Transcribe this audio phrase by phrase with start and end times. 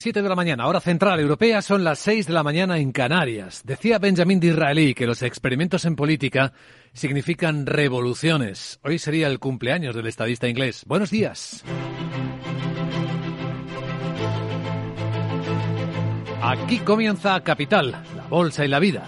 [0.00, 3.62] 7 de la mañana, hora central europea, son las 6 de la mañana en Canarias.
[3.64, 6.52] Decía Benjamin Disraeli que los experimentos en política
[6.92, 8.78] significan revoluciones.
[8.84, 10.84] Hoy sería el cumpleaños del estadista inglés.
[10.86, 11.64] Buenos días.
[16.42, 19.04] Aquí comienza Capital, la bolsa y la vida.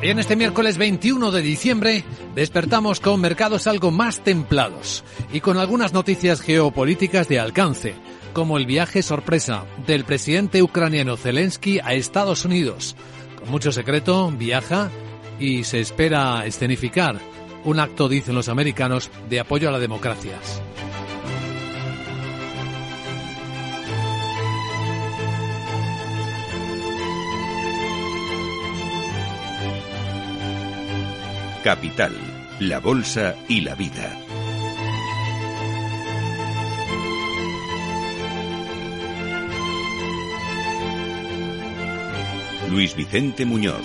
[0.00, 2.04] Y en este miércoles 21 de diciembre
[2.36, 5.02] despertamos con mercados algo más templados
[5.32, 7.96] y con algunas noticias geopolíticas de alcance
[8.38, 12.94] como el viaje sorpresa del presidente ucraniano Zelensky a Estados Unidos.
[13.36, 14.92] Con mucho secreto, viaja
[15.40, 17.18] y se espera escenificar
[17.64, 20.38] un acto, dicen los americanos, de apoyo a la democracia.
[31.64, 32.12] Capital,
[32.60, 34.27] la Bolsa y la Vida.
[42.70, 43.82] Luis Vicente Muñoz.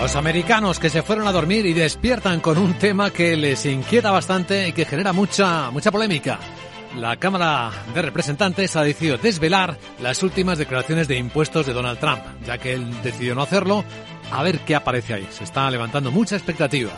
[0.00, 4.10] Los americanos que se fueron a dormir y despiertan con un tema que les inquieta
[4.10, 6.38] bastante y que genera mucha, mucha polémica.
[6.96, 12.22] La Cámara de Representantes ha decidido desvelar las últimas declaraciones de impuestos de Donald Trump,
[12.46, 13.84] ya que él decidió no hacerlo.
[14.32, 15.28] A ver qué aparece ahí.
[15.30, 16.92] Se está levantando mucha expectativa.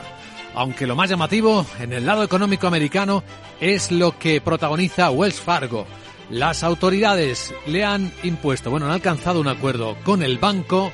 [0.54, 3.24] Aunque lo más llamativo en el lado económico americano
[3.60, 5.86] es lo que protagoniza Wells Fargo.
[6.32, 10.90] Las autoridades le han impuesto, bueno, han alcanzado un acuerdo con el banco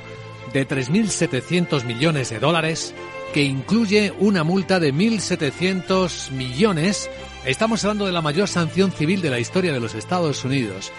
[0.51, 2.93] de 3.700 millones de dólares
[3.33, 7.09] que incluye una multa de 1.700 millones.
[7.45, 10.91] Estamos hablando de la mayor sanción civil de la historia de los Estados Unidos.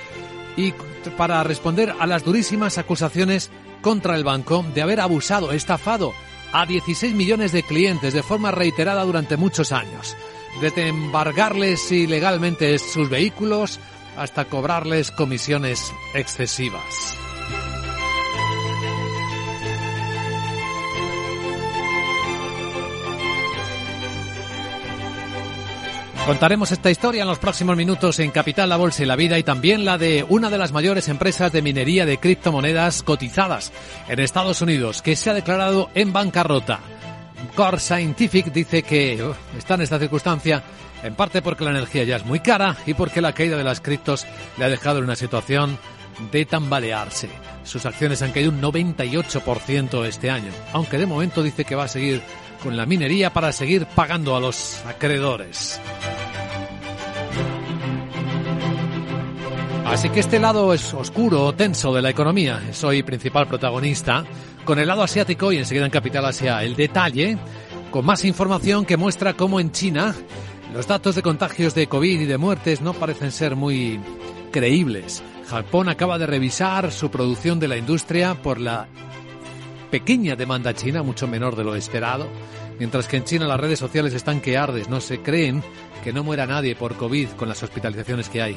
[0.56, 0.72] Y
[1.19, 3.50] para responder a las durísimas acusaciones
[3.82, 6.14] contra el banco de haber abusado, estafado
[6.54, 10.16] a 16 millones de clientes de forma reiterada durante muchos años,
[10.62, 13.78] desde embargarles ilegalmente sus vehículos
[14.16, 17.16] hasta cobrarles comisiones excesivas.
[26.26, 29.43] Contaremos esta historia en los próximos minutos en Capital, la Bolsa y la Vida y
[29.43, 33.72] también la de una de las mayores empresas de minería de criptomonedas cotizadas
[34.06, 36.78] en Estados Unidos que se ha declarado en bancarrota.
[37.56, 40.62] Core Scientific dice que está en esta circunstancia
[41.03, 43.81] en parte porque la energía ya es muy cara y porque la caída de las
[43.81, 44.27] criptos
[44.59, 45.78] le ha dejado en una situación
[46.33, 47.28] de tambalearse.
[47.65, 51.88] Sus acciones han caído un 98% este año, aunque de momento dice que va a
[51.88, 52.22] seguir
[52.62, 55.81] con la minería para seguir pagando a los acreedores.
[59.87, 64.25] Así que este lado es oscuro, tenso de la economía, es hoy principal protagonista,
[64.65, 67.37] con el lado asiático y enseguida en Capital Asia el detalle,
[67.91, 70.15] con más información que muestra cómo en China
[70.72, 74.00] los datos de contagios de COVID y de muertes no parecen ser muy
[74.50, 75.22] creíbles.
[75.48, 78.86] Japón acaba de revisar su producción de la industria por la
[79.91, 82.28] pequeña demanda china, mucho menor de lo esperado,
[82.78, 85.62] mientras que en China las redes sociales están que ardes, no se creen
[86.04, 88.56] que no muera nadie por COVID con las hospitalizaciones que hay.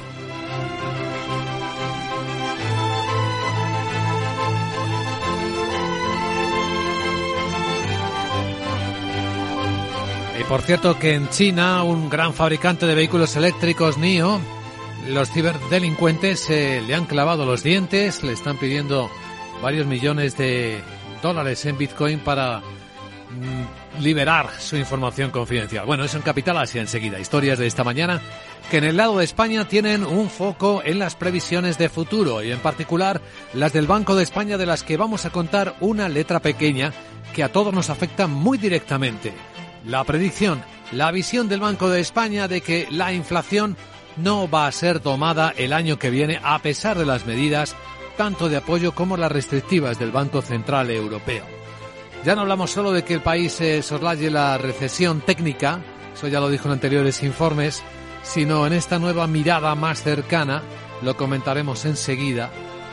[10.38, 14.40] Y por cierto que en China un gran fabricante de vehículos eléctricos NIO,
[15.08, 19.10] los ciberdelincuentes le han clavado los dientes, le están pidiendo
[19.62, 20.80] varios millones de
[21.22, 25.86] dólares en Bitcoin para mm, liberar su información confidencial.
[25.86, 27.20] Bueno, eso en Capital Asia enseguida.
[27.20, 28.20] Historias de esta mañana
[28.70, 32.50] que en el lado de España tienen un foco en las previsiones de futuro y
[32.50, 33.20] en particular
[33.52, 36.92] las del Banco de España de las que vamos a contar una letra pequeña
[37.34, 39.32] que a todos nos afecta muy directamente.
[39.86, 40.62] La predicción,
[40.92, 43.76] la visión del Banco de España de que la inflación
[44.16, 47.76] no va a ser tomada el año que viene a pesar de las medidas
[48.16, 51.44] tanto de apoyo como las restrictivas del Banco Central Europeo.
[52.24, 55.80] Ya no hablamos solo de que el país se soslaye la recesión técnica,
[56.14, 57.82] eso ya lo dijo en anteriores informes,
[58.22, 60.62] sino en esta nueva mirada más cercana,
[61.02, 62.50] lo comentaremos enseguida,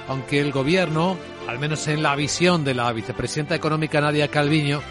[0.10, 1.16] aunque el gobierno,
[1.48, 4.82] al menos en la visión de la vicepresidenta económica Nadia Calviño,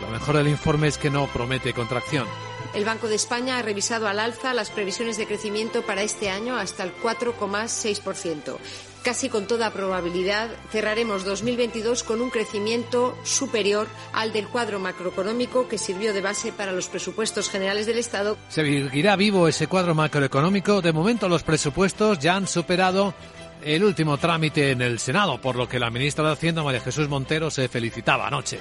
[0.00, 2.26] lo mejor del informe es que no promete contracción.
[2.74, 6.56] El Banco de España ha revisado al alza las previsiones de crecimiento para este año
[6.56, 8.58] hasta el 4,6%.
[9.02, 15.78] Casi con toda probabilidad cerraremos 2022 con un crecimiento superior al del cuadro macroeconómico que
[15.78, 18.36] sirvió de base para los presupuestos generales del Estado.
[18.50, 20.82] ¿Seguirá vivo ese cuadro macroeconómico?
[20.82, 23.14] De momento los presupuestos ya han superado
[23.62, 27.08] el último trámite en el Senado, por lo que la ministra de Hacienda, María Jesús
[27.08, 28.60] Montero, se felicitaba anoche.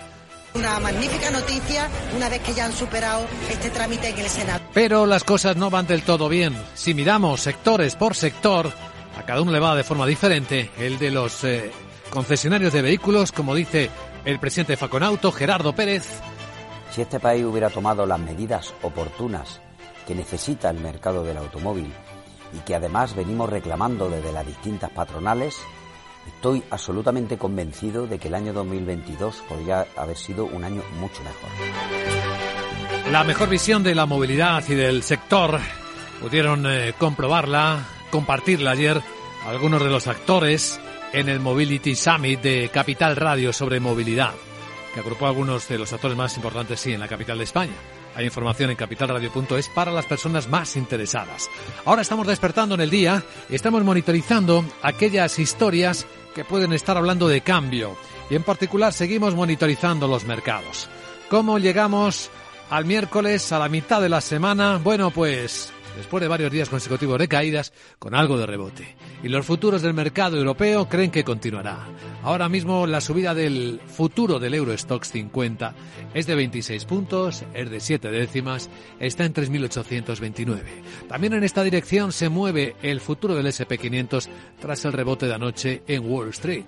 [0.56, 4.64] Una magnífica noticia una vez que ya han superado este trámite en el Senado.
[4.74, 6.56] Pero las cosas no van del todo bien.
[6.74, 8.72] Si miramos sectores por sector,
[9.26, 10.72] cada uno le va de forma diferente.
[10.78, 11.72] El de los eh,
[12.10, 13.90] concesionarios de vehículos, como dice
[14.26, 16.08] el presidente de Faconauto, Gerardo Pérez.
[16.92, 19.62] Si este país hubiera tomado las medidas oportunas
[20.08, 21.94] que necesita el mercado del automóvil
[22.54, 25.56] y que además venimos reclamando desde las distintas patronales,
[26.30, 31.50] estoy absolutamente convencido de que el año 2022 podría haber sido un año mucho mejor.
[33.12, 35.60] La mejor visión de la movilidad y del sector
[36.22, 39.02] pudieron eh, comprobarla, compartirla ayer
[39.48, 40.80] algunos de los actores
[41.14, 44.34] en el Mobility Summit de Capital Radio sobre movilidad,
[44.94, 47.74] que agrupó a algunos de los actores más importantes, sí, en la capital de España.
[48.16, 51.50] Hay información en capitalradio.es para las personas más interesadas.
[51.86, 57.28] Ahora estamos despertando en el día y estamos monitorizando aquellas historias que pueden estar hablando
[57.28, 57.98] de cambio.
[58.30, 60.90] Y en particular seguimos monitorizando los mercados.
[61.30, 62.30] ¿Cómo llegamos
[62.70, 64.80] al miércoles a la mitad de la semana?
[64.84, 68.96] Bueno, pues después de varios días consecutivos de caídas, con algo de rebote.
[69.22, 71.88] Y los futuros del mercado europeo creen que continuará.
[72.24, 75.76] Ahora mismo la subida del futuro del Eurostox 50
[76.14, 78.70] es de 26 puntos, es de 7 décimas,
[79.00, 80.62] está en 3.829.
[81.08, 84.28] También en esta dirección se mueve el futuro del SP500
[84.60, 86.66] tras el rebote de anoche en Wall Street.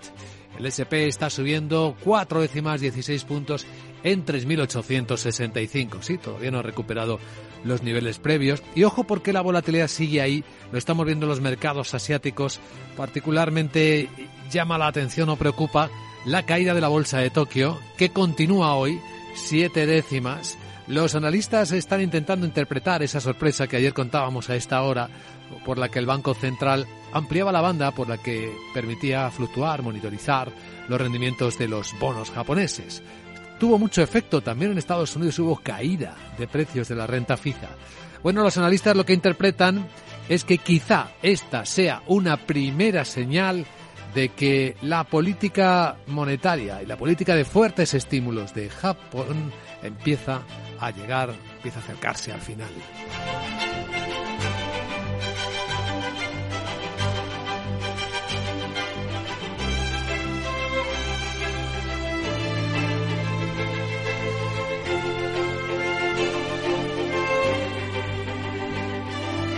[0.57, 3.65] El SP está subiendo 4 décimas 16 puntos
[4.03, 6.01] en 3.865.
[6.01, 7.19] Sí, todavía no ha recuperado
[7.63, 8.63] los niveles previos.
[8.75, 12.59] Y ojo porque la volatilidad sigue ahí, lo estamos viendo en los mercados asiáticos,
[12.97, 14.09] particularmente
[14.51, 15.89] llama la atención o preocupa
[16.25, 18.99] la caída de la bolsa de Tokio, que continúa hoy,
[19.33, 20.57] siete décimas.
[20.87, 25.09] Los analistas están intentando interpretar esa sorpresa que ayer contábamos a esta hora,
[25.65, 30.51] por la que el Banco Central ampliaba la banda por la que permitía fluctuar, monitorizar
[30.87, 33.03] los rendimientos de los bonos japoneses
[33.61, 34.41] tuvo mucho efecto.
[34.41, 37.69] También en Estados Unidos hubo caída de precios de la renta fija.
[38.23, 39.87] Bueno, los analistas lo que interpretan
[40.27, 43.67] es que quizá esta sea una primera señal
[44.15, 49.51] de que la política monetaria y la política de fuertes estímulos de Japón
[49.83, 50.41] empieza
[50.79, 52.71] a llegar, empieza a acercarse al final.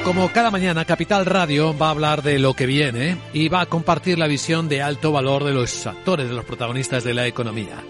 [0.04, 3.66] Como cada mañana, Capital Radio va a hablar de lo que viene y va a
[3.68, 7.82] compartir la visión de alto valor de los actores, de los protagonistas de la economía.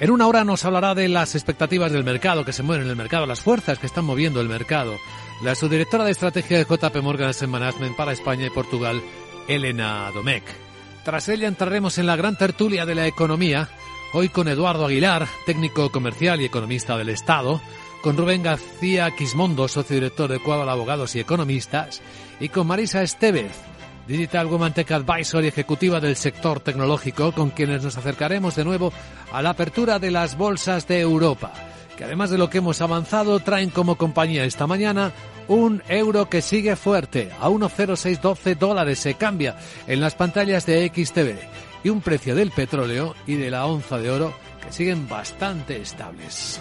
[0.00, 2.96] En una hora nos hablará de las expectativas del mercado, que se mueven en el
[2.96, 4.96] mercado, las fuerzas que están moviendo el mercado.
[5.44, 9.00] La subdirectora de estrategia de JP Morgan Asset Management para España y Portugal,
[9.46, 10.44] Elena Domecq.
[11.04, 13.68] Tras ella entraremos en la gran tertulia de la economía,
[14.14, 17.60] hoy con Eduardo Aguilar, técnico comercial y economista del Estado,
[18.02, 22.02] con Rubén García Quismondo, socio director de Cuadro Abogados y Economistas,
[22.40, 23.52] y con Marisa Estevez,
[24.08, 28.92] Digital Woman Tech Advisor y ejecutiva del sector tecnológico, con quienes nos acercaremos de nuevo
[29.32, 31.52] a la apertura de las bolsas de Europa,
[31.96, 35.12] que además de lo que hemos avanzado, traen como compañía esta mañana
[35.46, 39.56] un euro que sigue fuerte, a 1,0612 dólares se cambia
[39.86, 41.38] en las pantallas de XTV,
[41.84, 44.34] y un precio del petróleo y de la onza de oro
[44.64, 46.60] que siguen bastante estables.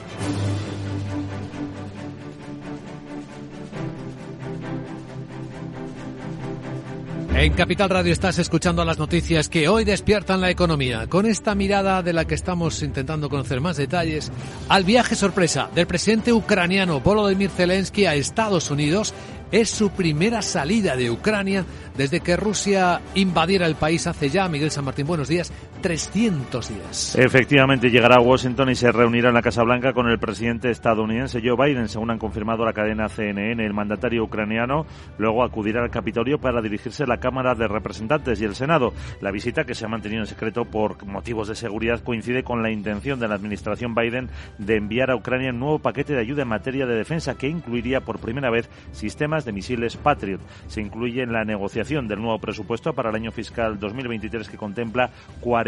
[7.33, 11.08] En Capital Radio estás escuchando las noticias que hoy despiertan la economía.
[11.08, 14.32] Con esta mirada de la que estamos intentando conocer más detalles,
[14.67, 19.13] al viaje sorpresa del presidente ucraniano Volodymyr Zelensky a Estados Unidos
[19.51, 21.65] es su primera salida de Ucrania
[21.98, 27.15] desde que Rusia invadiera el país hace ya, Miguel San Martín, buenos días, 300 días.
[27.15, 31.41] Efectivamente, llegará a Washington y se reunirá en la Casa Blanca con el presidente estadounidense
[31.43, 33.65] Joe Biden, según han confirmado la cadena CNN.
[33.65, 34.85] El mandatario ucraniano
[35.17, 38.93] luego acudirá al Capitolio para dirigirse a la Cámara de Representantes y el Senado.
[39.21, 42.71] La visita, que se ha mantenido en secreto por motivos de seguridad, coincide con la
[42.71, 46.50] intención de la administración Biden de enviar a Ucrania un nuevo paquete de ayuda en
[46.50, 50.41] materia de defensa que incluiría por primera vez sistemas de misiles Patriot.
[50.67, 55.09] Se incluye en la negociación del nuevo presupuesto para el año fiscal 2023 que contempla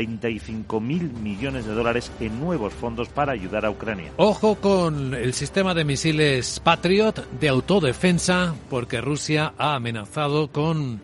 [0.08, 4.12] 45.000 millones de dólares en nuevos fondos para ayudar a Ucrania.
[4.18, 11.02] Ojo con el sistema de misiles Patriot de autodefensa porque Rusia ha amenazado con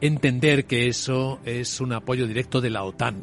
[0.00, 3.16] entender que eso es un apoyo directo de la OTAN.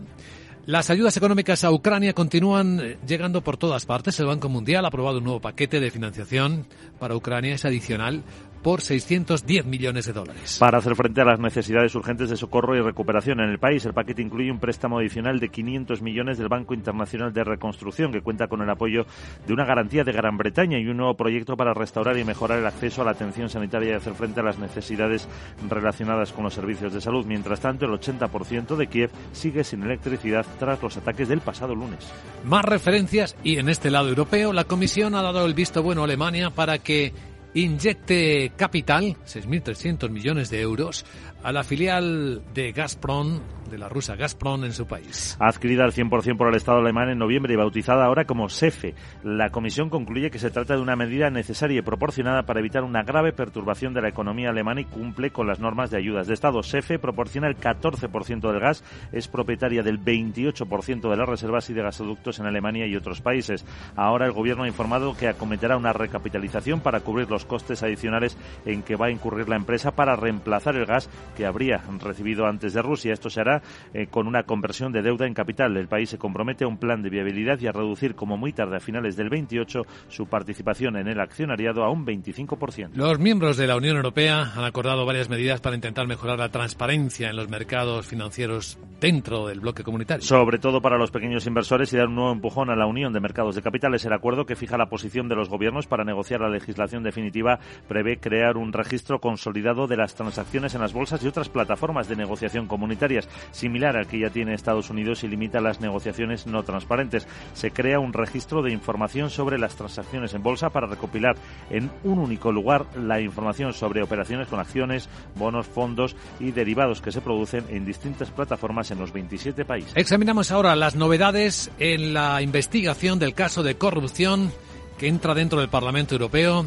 [0.67, 4.19] Las ayudas económicas a Ucrania continúan eh, llegando por todas partes.
[4.19, 6.65] El Banco Mundial ha aprobado un nuevo paquete de financiación
[6.97, 7.53] para Ucrania.
[7.53, 8.23] Es adicional
[8.65, 10.57] por 610 millones de dólares.
[10.59, 13.93] Para hacer frente a las necesidades urgentes de socorro y recuperación en el país, el
[13.93, 18.47] paquete incluye un préstamo adicional de 500 millones del Banco Internacional de Reconstrucción, que cuenta
[18.47, 19.05] con el apoyo
[19.45, 22.65] de una garantía de Gran Bretaña y un nuevo proyecto para restaurar y mejorar el
[22.65, 25.29] acceso a la atención sanitaria y hacer frente a las necesidades
[25.69, 27.23] relacionadas con los servicios de salud.
[27.23, 31.99] Mientras tanto, el 80% de Kiev sigue sin electricidad tras los ataques del pasado lunes.
[32.43, 36.05] Más referencias y en este lado europeo, la Comisión ha dado el visto bueno a
[36.05, 37.13] Alemania para que
[37.55, 41.05] inyecte capital, 6.300 millones de euros,
[41.45, 45.37] a la filial de Gazprom, de la rusa Gazprom en su país.
[45.39, 49.51] Adquirida al 100% por el Estado alemán en noviembre y bautizada ahora como SEFE, la
[49.51, 53.31] Comisión concluye que se trata de una medida necesaria y proporcionada para evitar una grave
[53.31, 56.63] perturbación de la economía alemana y cumple con las normas de ayudas de Estado.
[56.63, 61.83] SEFE proporciona el 14% del gas, es propietaria del 28% de las reservas y de
[61.83, 63.65] gasoductos en Alemania y otros países.
[63.95, 68.35] Ahora el Gobierno ha informado que acometerá una recapitalización para cubrir los costes adicionales
[68.65, 72.73] en que va a incurrir la empresa para reemplazar el gas que habría recibido antes
[72.73, 73.13] de Rusia.
[73.13, 73.61] Esto se hará
[73.93, 75.77] eh, con una conversión de deuda en capital.
[75.77, 78.77] El país se compromete a un plan de viabilidad y a reducir como muy tarde
[78.77, 82.91] a finales del 28 su participación en el accionariado a un 25%.
[82.93, 87.29] Los miembros de la Unión Europea han acordado varias medidas para intentar mejorar la transparencia
[87.29, 90.23] en los mercados financieros dentro del bloque comunitario.
[90.23, 93.19] Sobre todo para los pequeños inversores y dar un nuevo empujón a la Unión de
[93.19, 94.05] Mercados de Capitales.
[94.05, 98.17] El acuerdo que fija la posición de los gobiernos para negociar la legislación definitiva prevé
[98.17, 102.67] crear un registro consolidado de las transacciones en las bolsas y otras plataformas de negociación
[102.67, 107.27] comunitarias, similar al que ya tiene Estados Unidos y limita las negociaciones no transparentes.
[107.53, 111.35] Se crea un registro de información sobre las transacciones en bolsa para recopilar
[111.69, 117.11] en un único lugar la información sobre operaciones con acciones, bonos, fondos y derivados que
[117.11, 119.93] se producen en distintas plataformas en los 27 países.
[119.95, 124.51] Examinamos ahora las novedades en la investigación del caso de corrupción
[124.97, 126.65] que entra dentro del Parlamento Europeo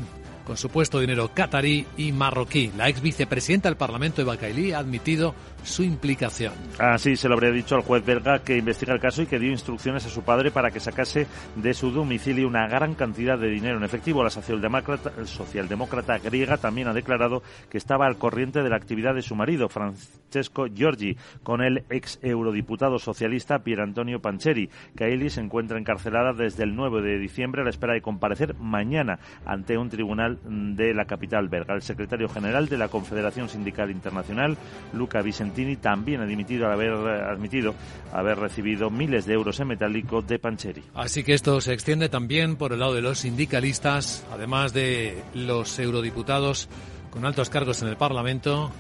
[0.49, 2.73] con supuesto dinero catarí y marroquí.
[2.75, 6.55] La ex vicepresidenta del Parlamento, Eva Kaili, ha admitido su implicación.
[6.78, 9.50] Así se lo habría dicho al juez belga que investiga el caso y que dio
[9.50, 13.76] instrucciones a su padre para que sacase de su domicilio una gran cantidad de dinero
[13.76, 14.25] en efectivo.
[14.25, 19.21] La socialdemócrata, socialdemócrata griega también ha declarado que estaba al corriente de la actividad de
[19.21, 24.71] su marido, Francesco Giorgi, con el ex eurodiputado socialista Pier Antonio Pancheri.
[24.95, 29.19] Kaili se encuentra encarcelada desde el 9 de diciembre a la espera de comparecer mañana
[29.45, 31.75] ante un tribunal de la capital belga.
[31.75, 34.57] El secretario general de la Confederación Sindical Internacional,
[34.92, 37.75] Luca Vicente también ha dimitido haber admitido
[38.12, 40.83] haber recibido miles de euros en metálico de Pancheri.
[40.95, 45.78] Así que esto se extiende también por el lado de los sindicalistas, además de los
[45.78, 46.68] eurodiputados
[47.11, 48.71] con altos cargos en el Parlamento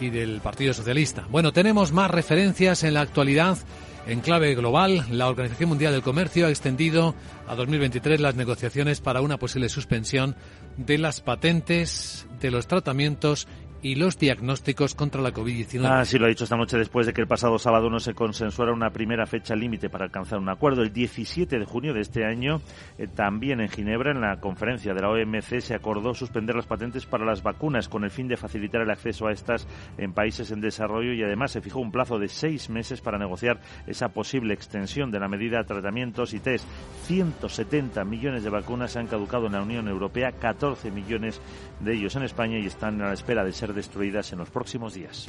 [0.00, 1.26] y del Partido Socialista.
[1.30, 3.58] Bueno, tenemos más referencias en la actualidad.
[4.06, 7.14] En clave global, la Organización Mundial del Comercio ha extendido
[7.48, 10.36] a 2023 las negociaciones para una posible suspensión
[10.76, 13.46] de las patentes, de los tratamientos
[13.84, 15.84] y los diagnósticos contra la COVID-19.
[15.84, 18.14] Ah, sí, lo ha dicho esta noche después de que el pasado sábado no se
[18.14, 20.80] consensuara una primera fecha límite para alcanzar un acuerdo.
[20.80, 22.62] El 17 de junio de este año,
[22.96, 27.04] eh, también en Ginebra, en la conferencia de la OMC, se acordó suspender las patentes
[27.04, 30.62] para las vacunas con el fin de facilitar el acceso a estas en países en
[30.62, 35.10] desarrollo y además se fijó un plazo de seis meses para negociar esa posible extensión
[35.10, 36.66] de la medida a tratamientos y test.
[37.04, 41.42] 170 millones de vacunas se han caducado en la Unión Europea, 14 millones
[41.80, 44.94] de ellos en España y están a la espera de ser destruidas en los próximos
[44.94, 45.26] días.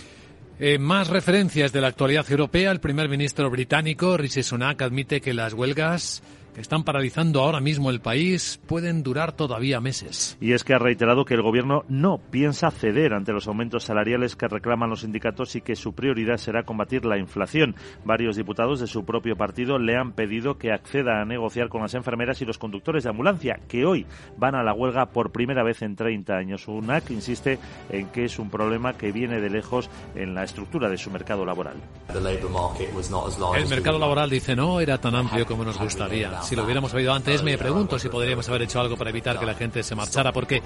[0.58, 2.72] Eh, más referencias de la actualidad europea.
[2.72, 6.24] El primer ministro británico, Rishi Sunak, admite que las huelgas
[6.56, 10.38] que están paralizando ahora mismo el país pueden durar todavía meses.
[10.40, 14.38] Y es que ha reiterado que el gobierno no piensa ceder ante los aumentos salariales
[14.38, 17.76] que reclaman los sindicatos y que su prioridad será combatir la inflación.
[18.06, 21.94] Varios diputados de su propio partido le han pedido que acceda a negociar con las
[21.94, 24.06] enfermeras y los conductores de ambulancia, que hoy
[24.38, 26.70] van a la huelga por primera vez en 30 años.
[26.70, 27.60] UNAC insiste
[27.90, 31.46] en que es un problema que viene de lejos en la estructura de su mercado
[31.46, 31.76] laboral.
[32.14, 37.14] El mercado laboral, dice, no era tan amplio como nos gustaría si lo hubiéramos sabido
[37.14, 40.32] antes, me pregunto si podríamos haber hecho algo para evitar que la gente se marchara,
[40.32, 40.62] porque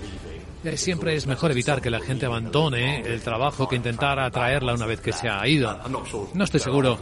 [0.76, 5.00] siempre es mejor evitar que la gente abandone el trabajo que intentar atraerla una vez
[5.00, 5.78] que se ha ido.
[6.34, 7.00] No estoy seguro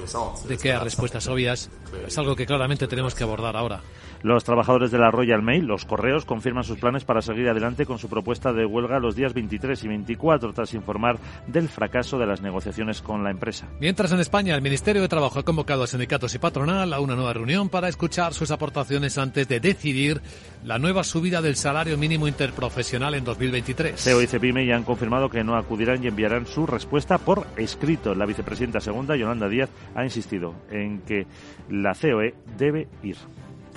[0.48, 1.70] de que haya respuestas obvias.
[2.06, 3.82] Es algo que claramente tenemos que abordar ahora.
[4.24, 8.00] Los trabajadores de la Royal Mail, los correos, confirman sus planes para seguir adelante con
[8.00, 12.42] su propuesta de huelga los días 23 y 24, tras informar del fracaso de las
[12.42, 13.68] negociaciones con la empresa.
[13.80, 17.16] Mientras en España, el Ministerio de Trabajo ha convocado a sindicatos y patronal a una
[17.16, 20.22] nueva reunión para escuchar sus aportaciones antes de decidir
[20.66, 24.02] la nueva subida del salario mínimo interprofesional en 2023.
[24.02, 28.16] CEO y Cepime ya han confirmado que no acudirán y enviarán su respuesta por escrito.
[28.16, 31.28] La vicepresidenta segunda, Yolanda Díaz, ha insistido en que
[31.70, 33.18] la COE debe ir.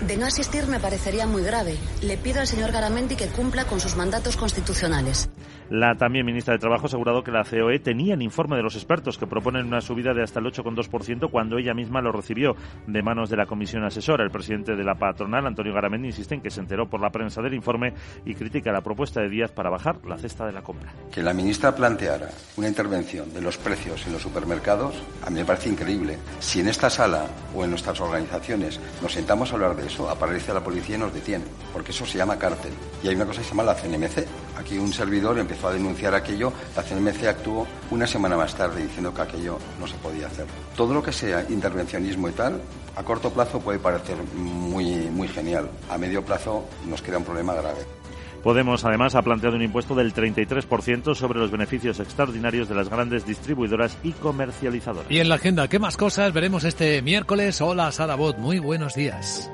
[0.07, 1.76] De no asistir me parecería muy grave.
[2.00, 5.28] Le pido al señor Garamendi que cumpla con sus mandatos constitucionales.
[5.70, 8.74] La también ministra de Trabajo ha asegurado que la COE tenía el informe de los
[8.74, 12.56] expertos que proponen una subida de hasta el 8,2% cuando ella misma lo recibió
[12.88, 14.24] de manos de la comisión asesora.
[14.24, 17.40] El presidente de la patronal, Antonio Garamendi, insiste en que se enteró por la prensa
[17.40, 20.92] del informe y critica la propuesta de Díaz para bajar la cesta de la compra.
[21.12, 25.44] Que la ministra planteara una intervención de los precios en los supermercados, a mí me
[25.44, 26.18] parece increíble.
[26.40, 30.52] Si en esta sala o en nuestras organizaciones nos sentamos a hablar de eso, aparece
[30.52, 32.72] la policía y nos detiene, porque eso se llama cártel.
[33.04, 34.50] Y hay una cosa que se llama la CNMC.
[34.60, 39.12] Aquí un servidor empezó a denunciar aquello, la CNMC actuó una semana más tarde diciendo
[39.14, 40.44] que aquello no se podía hacer.
[40.76, 42.60] Todo lo que sea intervencionismo y tal,
[42.94, 45.70] a corto plazo puede parecer muy, muy genial.
[45.88, 47.86] A medio plazo nos queda un problema grave.
[48.42, 53.26] Podemos, además, ha planteado un impuesto del 33% sobre los beneficios extraordinarios de las grandes
[53.26, 55.10] distribuidoras y comercializadoras.
[55.10, 57.60] Y en la agenda, ¿qué más cosas veremos este miércoles?
[57.62, 59.50] Hola, Sara Bot, muy buenos días.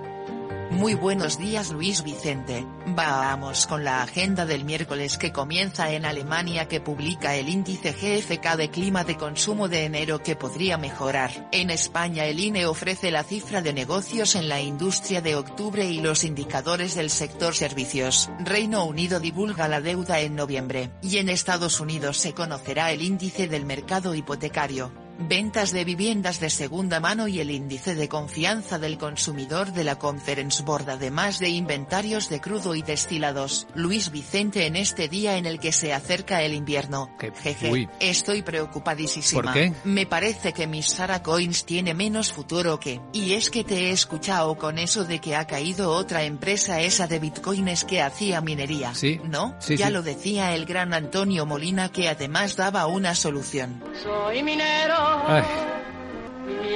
[0.77, 2.67] Muy buenos días Luis Vicente.
[2.89, 8.57] Vamos con la agenda del miércoles que comienza en Alemania que publica el índice GFK
[8.59, 11.49] de clima de consumo de enero que podría mejorar.
[11.51, 16.03] En España el INE ofrece la cifra de negocios en la industria de octubre y
[16.03, 18.29] los indicadores del sector servicios.
[18.39, 20.91] Reino Unido divulga la deuda en noviembre.
[21.01, 26.51] Y en Estados Unidos se conocerá el índice del mercado hipotecario ventas de viviendas de
[26.51, 31.49] segunda mano y el índice de confianza del consumidor de la Conference Board además de
[31.49, 33.67] inventarios de crudo y destilados.
[33.75, 37.11] Luis Vicente en este día en el que se acerca el invierno.
[37.43, 39.43] Jeje, estoy preocupadísima.
[39.43, 39.73] ¿Por qué?
[39.85, 43.91] Me parece que mis Sara Coins tiene menos futuro que, y es que te he
[43.91, 48.95] escuchado con eso de que ha caído otra empresa esa de bitcoins que hacía minería.
[48.95, 49.21] Sí.
[49.25, 49.57] ¿No?
[49.59, 49.93] Sí, ya sí.
[49.93, 53.83] lo decía el gran Antonio Molina que además daba una solución.
[54.03, 55.43] Soy minero Ay,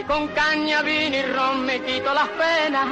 [0.01, 2.87] y con caña, vino y ron me quito las penas.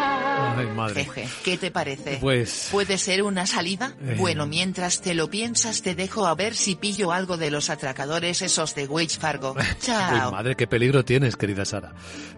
[0.57, 1.05] ay, madre.
[1.05, 2.19] Jeje, ¿qué te parece?
[2.21, 3.95] Pues- ¿Puede ser una salida?
[4.05, 4.15] Eh.
[4.19, 8.43] Bueno, mientras te lo piensas te dejo a ver si pillo algo de los atracadores
[8.43, 9.53] esos de Wage Fargo.
[9.59, 10.31] Uy, Chao.
[10.33, 11.93] madre, qué peligro tienes, querida Sara.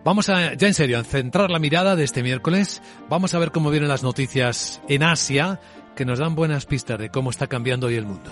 [0.05, 2.81] Vamos a, ya en serio, a centrar la mirada de este miércoles.
[3.11, 5.61] Vamos a ver cómo vienen las noticias en Asia,
[5.97, 8.31] que nos dan buenas pistas de cómo está cambiando hoy el mundo.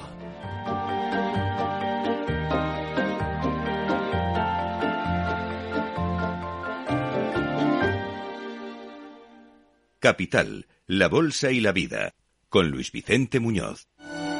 [10.01, 12.15] Capital, la Bolsa y la Vida,
[12.49, 13.89] con Luis Vicente Muñoz.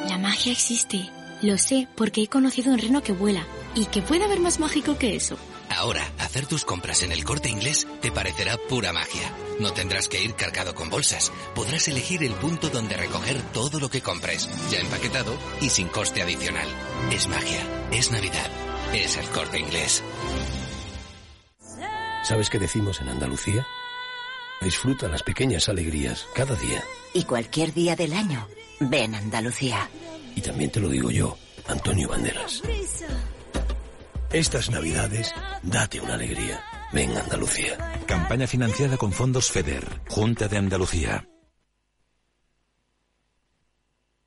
[0.07, 1.09] La magia existe.
[1.41, 3.45] Lo sé porque he conocido un reno que vuela.
[3.75, 5.37] ¿Y que puede haber más mágico que eso?
[5.69, 9.33] Ahora, hacer tus compras en el corte inglés te parecerá pura magia.
[9.59, 11.31] No tendrás que ir cargado con bolsas.
[11.53, 16.21] Podrás elegir el punto donde recoger todo lo que compres, ya empaquetado y sin coste
[16.21, 16.67] adicional.
[17.11, 18.49] Es magia, es Navidad,
[18.93, 20.03] es el corte inglés.
[22.23, 23.67] ¿Sabes qué decimos en Andalucía?
[24.61, 26.83] Disfruta las pequeñas alegrías cada día.
[27.13, 28.47] Y cualquier día del año,
[28.79, 29.89] ven Andalucía.
[30.35, 32.61] Y también te lo digo yo, Antonio Banderas.
[34.31, 36.61] Estas navidades, date una alegría.
[36.91, 37.77] Ven Andalucía.
[38.05, 41.27] Campaña financiada con fondos FEDER, Junta de Andalucía.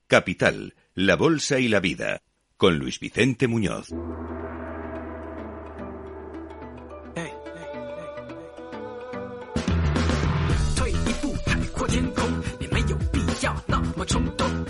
[0.06, 2.22] Capital, la Bolsa y la Vida,
[2.56, 3.88] con Luis Vicente Muñoz.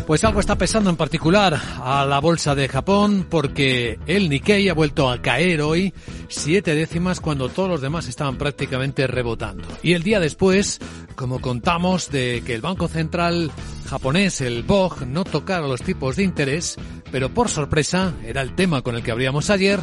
[0.07, 4.75] Pues algo está pesando en particular a la bolsa de Japón porque el Nikkei ha
[4.75, 5.95] vuelto a caer hoy
[6.29, 9.67] siete décimas cuando todos los demás estaban prácticamente rebotando.
[9.83, 10.81] Y el día después,
[11.15, 13.53] como contamos de que el Banco Central
[13.89, 16.77] japonés, el BOJ, no tocara los tipos de interés,
[17.11, 19.81] pero por sorpresa, era el tema con el que abríamos ayer,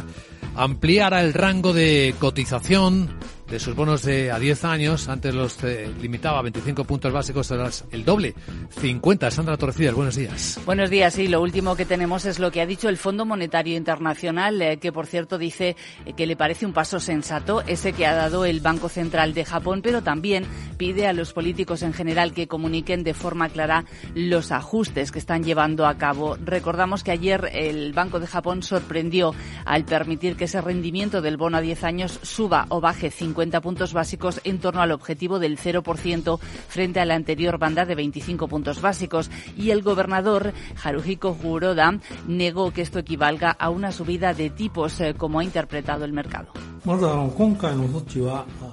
[0.54, 3.10] ampliara el rango de cotización
[3.50, 7.50] de sus bonos de a 10 años, antes los eh, limitaba a 25 puntos básicos,
[7.50, 8.34] ahora el doble,
[8.80, 9.28] 50.
[9.30, 10.60] Sandra Torcidas, buenos días.
[10.64, 13.76] Buenos días, sí, lo último que tenemos es lo que ha dicho el Fondo Monetario
[13.76, 15.74] Internacional, eh, que por cierto dice
[16.06, 19.44] eh, que le parece un paso sensato ese que ha dado el Banco Central de
[19.44, 20.44] Japón, pero también
[20.76, 23.84] pide a los políticos en general que comuniquen de forma clara
[24.14, 26.36] los ajustes que están llevando a cabo.
[26.44, 29.34] Recordamos que ayer el Banco de Japón sorprendió
[29.64, 33.92] al permitir que ese rendimiento del bono a 10 años suba o baje 50 puntos
[33.92, 38.80] básicos en torno al objetivo del 0% frente a la anterior banda de 25 puntos
[38.80, 39.30] básicos.
[39.56, 41.98] Y el gobernador Haruhiko Kuroda
[42.28, 46.52] negó que esto equivalga a una subida de tipos eh, como ha interpretado el mercado.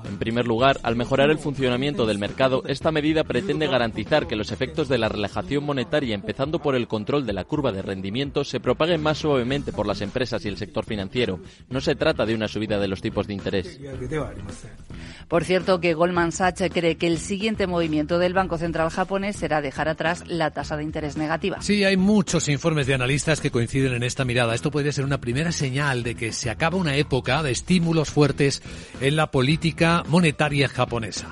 [0.08, 4.52] En primer lugar, al mejorar el funcionamiento del mercado, esta medida pretende garantizar que los
[4.52, 8.60] efectos de la relajación monetaria, empezando por el control de la curva de rendimiento, se
[8.60, 11.40] propaguen más suavemente por las empresas y el sector financiero.
[11.70, 13.80] No se trata de una subida de los tipos de interés.
[15.28, 19.62] Por cierto, que Goldman Sachs cree que el siguiente movimiento del Banco Central japonés será
[19.62, 21.62] dejar atrás la tasa de interés negativa.
[21.62, 24.56] Sí, hay muchos informes de analistas que coinciden en esta mirada.
[24.56, 28.62] Esto podría ser una primera señal de que se acaba una época de estímulos fuertes
[29.02, 31.28] en la política monetaria japonesa.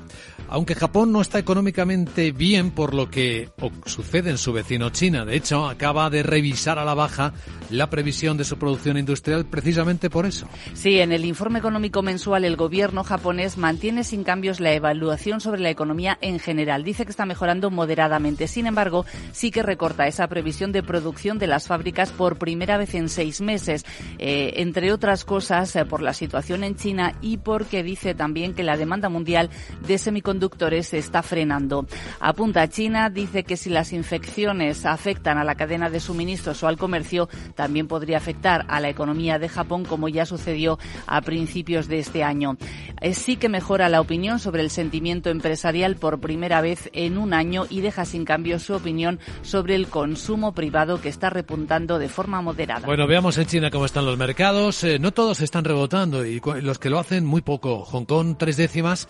[0.48, 3.50] Aunque Japón no está económicamente bien por lo que
[3.86, 7.34] sucede en su vecino China, de hecho acaba de revisar a la baja
[7.72, 10.48] la previsión de su producción industrial precisamente por eso.
[10.74, 15.62] Sí, en el informe económico mensual el gobierno japonés mantiene sin cambios la evaluación sobre
[15.62, 16.84] la economía en general.
[16.84, 18.48] Dice que está mejorando moderadamente.
[18.48, 22.94] Sin embargo, sí que recorta esa previsión de producción de las fábricas por primera vez
[22.94, 23.86] en seis meses,
[24.20, 28.64] eh, entre otras cosas eh, por la situación en China y porque dice también que
[28.64, 29.50] la demanda mundial
[29.88, 30.35] de semiconductores
[30.82, 31.86] se está frenando.
[32.20, 36.78] Apunta China, dice que si las infecciones afectan a la cadena de suministros o al
[36.78, 42.00] comercio, también podría afectar a la economía de Japón, como ya sucedió a principios de
[42.00, 42.58] este año.
[43.02, 47.34] Eh, sí que mejora la opinión sobre el sentimiento empresarial por primera vez en un
[47.34, 52.10] año y deja sin cambio su opinión sobre el consumo privado que está repuntando de
[52.10, 52.86] forma moderada.
[52.86, 54.84] Bueno, veamos en China cómo están los mercados.
[54.84, 57.86] Eh, no todos están rebotando y los que lo hacen muy poco.
[57.86, 59.08] Hong Kong tres décimas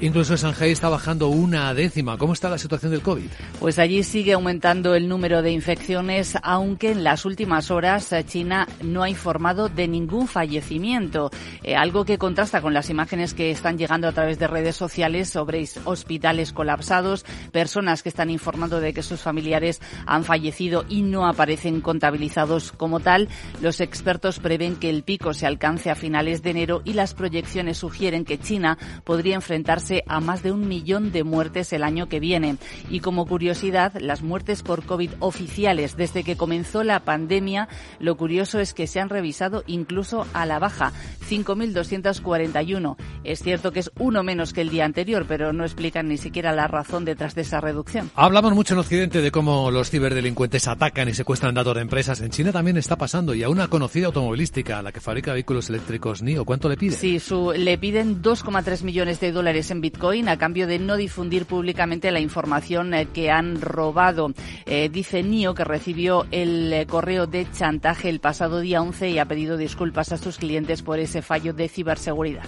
[0.00, 2.16] Incluso Shanghai está bajando una décima.
[2.16, 3.26] ¿Cómo está la situación del COVID?
[3.60, 8.66] Pues allí sigue aumentando el número de infecciones, aunque en las últimas horas eh, China
[8.82, 11.30] no ha informado de ningún fallecimiento,
[11.62, 15.28] eh, algo que contrasta con las imágenes que están llegando a través de redes sociales
[15.28, 21.26] sobre hospitales colapsados, personas que están informando de que sus familiares han fallecido y no
[21.26, 23.28] aparecen contabilizados como tal.
[23.60, 27.78] Los expertos prevén que el pico se alcance a finales de enero y las proyecciones
[27.78, 32.20] sugieren que China podría enfrentarse a más de un millón de muertes el año que
[32.20, 32.56] viene.
[32.88, 37.68] Y como curiosidad, las muertes por COVID oficiales desde que comenzó la pandemia,
[37.98, 40.92] lo curioso es que se han revisado incluso a la baja,
[41.28, 42.96] 5.241.
[43.24, 46.52] Es cierto que es uno menos que el día anterior, pero no explican ni siquiera
[46.52, 48.10] la razón detrás de esa reducción.
[48.14, 52.20] Hablamos mucho en Occidente de cómo los ciberdelincuentes atacan y secuestran datos de empresas.
[52.20, 56.22] En China también está pasando y a una conocida automovilística, la que fabrica vehículos eléctricos
[56.22, 56.96] NIO, ¿cuánto le pide?
[56.96, 61.46] Sí, su, le piden 2,3 millones de dólares en Bitcoin a cambio de no difundir
[61.46, 64.32] públicamente la información eh, que han robado.
[64.66, 69.18] Eh, dice NIO que recibió el eh, correo de chantaje el pasado día 11 y
[69.18, 72.44] ha pedido disculpas a sus clientes por ese fallo de ciberseguridad.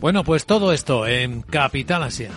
[0.00, 2.30] Bueno, pues todo esto en Capital Asia.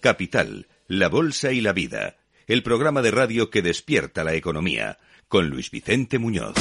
[0.00, 2.16] Capital, la Bolsa y la Vida
[2.48, 4.96] el programa de radio que despierta la economía,
[5.28, 6.54] con Luis Vicente Muñoz.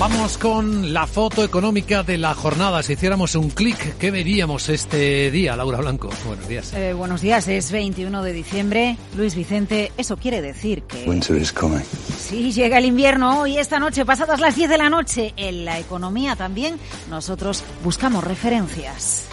[0.00, 2.82] Vamos con la foto económica de la jornada.
[2.82, 6.10] Si hiciéramos un clic, ¿qué veríamos este día, Laura Blanco?
[6.26, 6.72] Buenos días.
[6.72, 8.96] Eh, buenos días, es 21 de diciembre.
[9.14, 11.04] Luis Vicente, eso quiere decir que...
[11.06, 11.84] Winter is coming.
[12.18, 15.34] Sí, llega el invierno hoy, esta noche, pasadas las 10 de la noche.
[15.36, 16.78] En la economía también
[17.10, 19.28] nosotros buscamos referencias.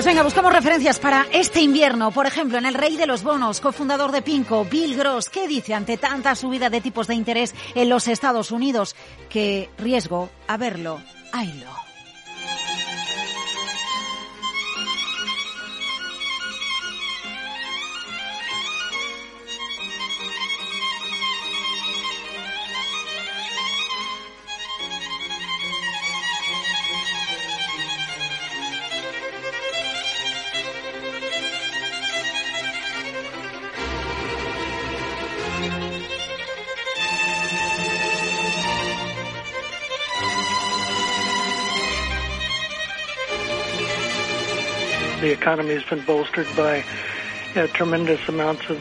[0.00, 2.10] Pues venga, buscamos referencias para este invierno.
[2.10, 5.74] Por ejemplo, en el Rey de los Bonos, cofundador de Pinco, Bill Gross, ¿qué dice
[5.74, 8.96] ante tanta subida de tipos de interés en los Estados Unidos?
[9.28, 11.79] ¿Qué riesgo a verlo, haylo.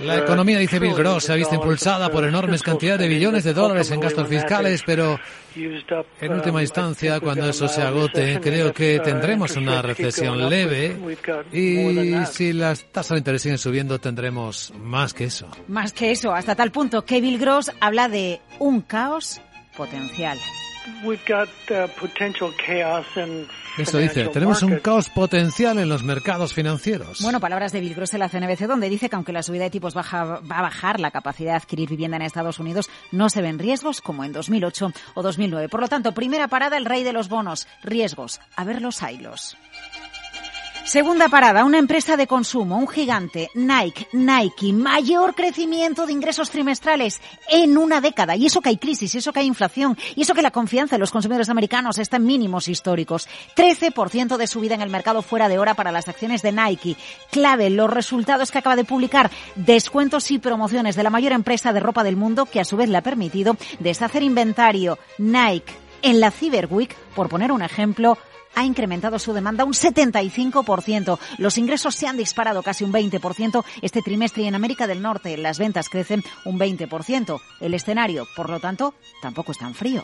[0.03, 3.53] La economía, dice Bill Gross, se ha visto impulsada por enormes cantidades de billones de
[3.53, 5.19] dólares en gastos fiscales, pero
[6.21, 10.95] en última instancia, cuando eso se agote, creo que tendremos una recesión leve
[11.51, 15.49] y si las tasas de interés siguen subiendo, tendremos más que eso.
[15.67, 19.41] Más que eso, hasta tal punto que Bill Gross habla de un caos
[19.75, 20.37] potencial.
[23.77, 27.21] Eso dice, tenemos un caos potencial en los mercados financieros.
[27.21, 29.69] Bueno, palabras de Bill Gross en la CNBC, donde dice que aunque la subida de
[29.69, 33.41] tipos baja, va a bajar la capacidad de adquirir vivienda en Estados Unidos, no se
[33.41, 35.69] ven riesgos como en 2008 o 2009.
[35.69, 37.67] Por lo tanto, primera parada, el rey de los bonos.
[37.83, 38.41] Riesgos.
[38.55, 39.55] A ver los hilos.
[40.89, 47.21] Segunda parada, una empresa de consumo, un gigante, Nike, Nike, mayor crecimiento de ingresos trimestrales
[47.47, 48.35] en una década.
[48.35, 50.95] Y eso que hay crisis, y eso que hay inflación, y eso que la confianza
[50.95, 53.27] de los consumidores americanos está en mínimos históricos.
[53.55, 56.95] 13% de subida en el mercado fuera de hora para las acciones de Nike.
[57.29, 61.81] Clave, los resultados que acaba de publicar, descuentos y promociones de la mayor empresa de
[61.81, 64.97] ropa del mundo que a su vez le ha permitido deshacer inventario.
[65.19, 65.71] Nike
[66.01, 68.17] en la Cyber Week, por poner un ejemplo,
[68.55, 71.19] ha incrementado su demanda un 75%.
[71.37, 75.59] Los ingresos se han disparado casi un 20% este trimestre en América del Norte las
[75.59, 77.39] ventas crecen un 20%.
[77.59, 80.03] El escenario, por lo tanto, tampoco es tan frío.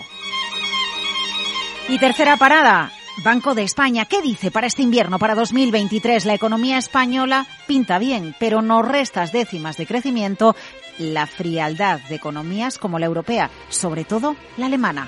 [1.87, 2.91] Y tercera parada,
[3.23, 6.25] Banco de España, ¿qué dice para este invierno, para 2023?
[6.25, 10.55] La economía española pinta bien, pero no restas décimas de crecimiento
[10.97, 15.07] la frialdad de economías como la europea, sobre todo la alemana.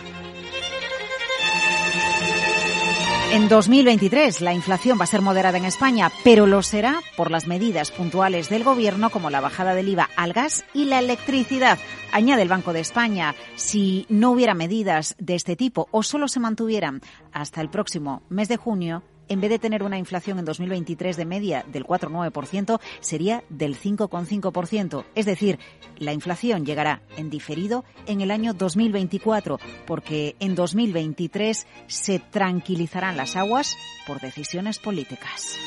[3.30, 7.46] En 2023 la inflación va a ser moderada en España, pero lo será por las
[7.46, 11.78] medidas puntuales del Gobierno como la bajada del IVA al gas y la electricidad.
[12.13, 16.40] Añade el Banco de España, si no hubiera medidas de este tipo o solo se
[16.40, 17.02] mantuvieran
[17.34, 21.26] hasta el próximo mes de junio, en vez de tener una inflación en 2023 de
[21.26, 25.06] media del 4,9%, sería del 5,5%.
[25.16, 25.60] Es decir,
[25.98, 33.36] la inflación llegará en diferido en el año 2024, porque en 2023 se tranquilizarán las
[33.36, 35.58] aguas por decisiones políticas.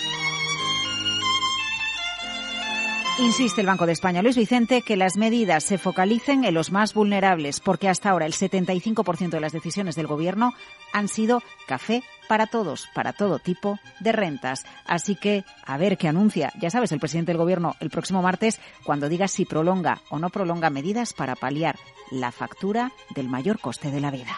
[3.19, 6.95] Insiste el Banco de España, Luis Vicente, que las medidas se focalicen en los más
[6.95, 10.55] vulnerables, porque hasta ahora el 75% de las decisiones del Gobierno
[10.95, 14.65] han sido café para todos, para todo tipo de rentas.
[14.87, 18.61] Así que, a ver qué anuncia, ya sabes, el presidente del Gobierno el próximo martes,
[18.85, 21.75] cuando diga si prolonga o no prolonga medidas para paliar
[22.13, 24.37] la factura del mayor coste de la vida.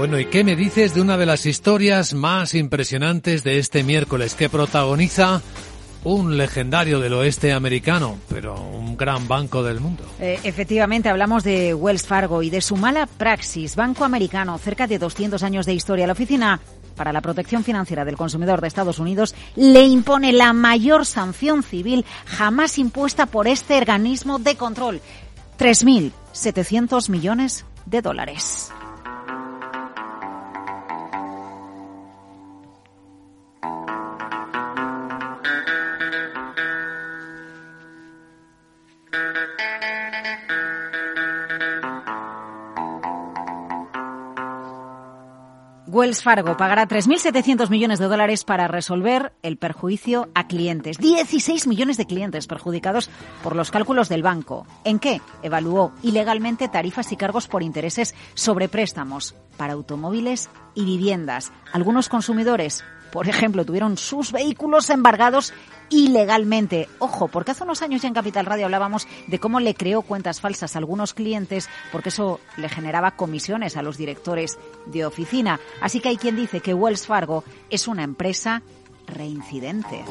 [0.00, 4.32] Bueno, ¿y qué me dices de una de las historias más impresionantes de este miércoles
[4.32, 5.42] que protagoniza
[6.04, 10.02] un legendario del oeste americano, pero un gran banco del mundo.
[10.18, 13.76] Eh, efectivamente, hablamos de Wells Fargo y de su mala praxis.
[13.76, 16.06] Banco americano, cerca de 200 años de historia.
[16.06, 16.58] La Oficina
[16.96, 22.06] para la Protección Financiera del Consumidor de Estados Unidos le impone la mayor sanción civil
[22.24, 25.02] jamás impuesta por este organismo de control.
[25.58, 28.72] 3.700 millones de dólares.
[45.92, 50.98] Wells Fargo pagará 3.700 millones de dólares para resolver el perjuicio a clientes.
[50.98, 53.10] 16 millones de clientes perjudicados
[53.42, 54.66] por los cálculos del banco.
[54.84, 55.20] ¿En qué?
[55.42, 61.52] Evaluó ilegalmente tarifas y cargos por intereses sobre préstamos para automóviles y viviendas.
[61.72, 65.52] Algunos consumidores por ejemplo, tuvieron sus vehículos embargados
[65.90, 66.88] ilegalmente.
[66.98, 70.40] Ojo, porque hace unos años ya en Capital Radio hablábamos de cómo le creó cuentas
[70.40, 75.60] falsas a algunos clientes porque eso le generaba comisiones a los directores de oficina.
[75.80, 78.62] Así que hay quien dice que Wells Fargo es una empresa
[79.06, 80.04] reincidente.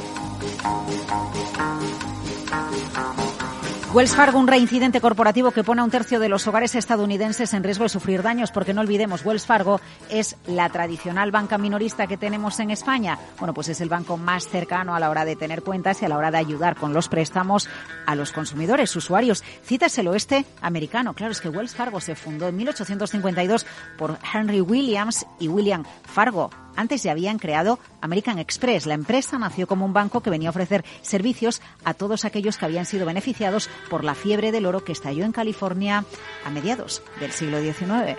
[3.92, 7.64] Wells Fargo, un reincidente corporativo que pone a un tercio de los hogares estadounidenses en
[7.64, 12.16] riesgo de sufrir daños, porque no olvidemos, Wells Fargo es la tradicional banca minorista que
[12.16, 13.18] tenemos en España.
[13.40, 16.10] Bueno, pues es el banco más cercano a la hora de tener cuentas y a
[16.10, 17.68] la hora de ayudar con los préstamos
[18.06, 19.44] a los consumidores, usuarios.
[19.64, 21.16] Citas el oeste americano.
[21.16, 23.66] Claro, es que Wells Fargo se fundó en 1852
[23.98, 28.86] por Henry Williams y William Fargo antes ya habían creado American Express.
[28.86, 32.64] La empresa nació como un banco que venía a ofrecer servicios a todos aquellos que
[32.64, 36.06] habían sido beneficiados por la fiebre del oro que estalló en California
[36.46, 38.18] a mediados del siglo XIX.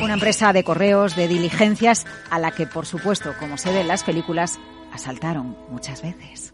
[0.00, 3.88] Una empresa de correos, de diligencias, a la que, por supuesto, como se ve en
[3.88, 4.60] las películas,
[4.92, 6.53] asaltaron muchas veces.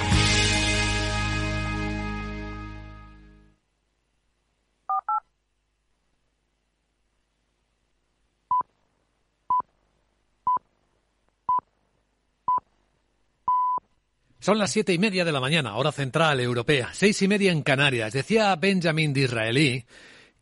[14.41, 17.61] Son las siete y media de la mañana, hora central europea, seis y media en
[17.61, 18.11] Canarias.
[18.11, 19.85] Decía Benjamin Disraeli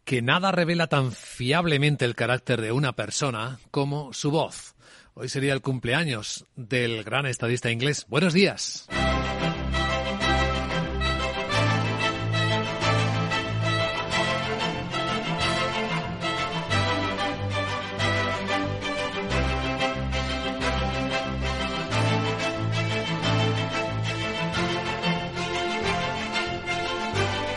[0.05, 4.75] que nada revela tan fiablemente el carácter de una persona como su voz.
[5.15, 8.05] Hoy sería el cumpleaños del gran estadista inglés.
[8.07, 8.87] Buenos días.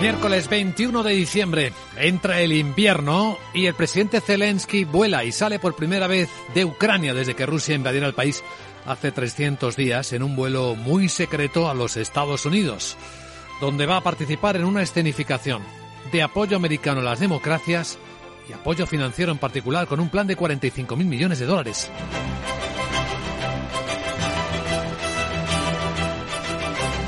[0.00, 5.74] Miércoles 21 de diciembre entra el invierno y el presidente Zelensky vuela y sale por
[5.74, 8.44] primera vez de Ucrania desde que Rusia invadiera el país
[8.86, 12.96] hace 300 días en un vuelo muy secreto a los Estados Unidos,
[13.60, 15.64] donde va a participar en una escenificación
[16.12, 17.98] de apoyo americano a las democracias
[18.48, 21.90] y apoyo financiero en particular con un plan de 45.000 millones de dólares.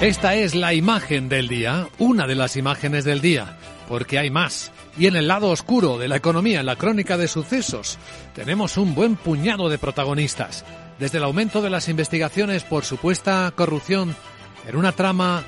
[0.00, 4.72] Esta es la imagen del día, una de las imágenes del día, porque hay más.
[4.96, 7.98] Y en el lado oscuro de la economía, en la crónica de sucesos,
[8.34, 10.64] tenemos un buen puñado de protagonistas.
[10.98, 14.16] Desde el aumento de las investigaciones por supuesta corrupción
[14.66, 15.44] en una trama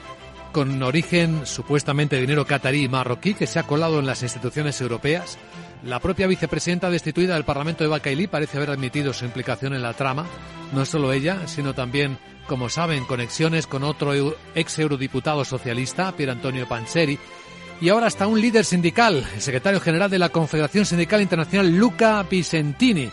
[0.53, 5.39] con origen supuestamente dinero catarí y marroquí que se ha colado en las instituciones europeas,
[5.85, 9.95] la propia vicepresidenta destituida del Parlamento de Bacailí parece haber admitido su implicación en la
[9.95, 10.27] trama.
[10.73, 14.13] No solo ella, sino también, como saben, conexiones con otro
[14.55, 17.19] ex eurodiputado socialista, Pier Antonio Panzeri,
[17.81, 22.23] y ahora hasta un líder sindical, el secretario general de la Confederación Sindical Internacional, Luca
[22.23, 23.11] Vicentini,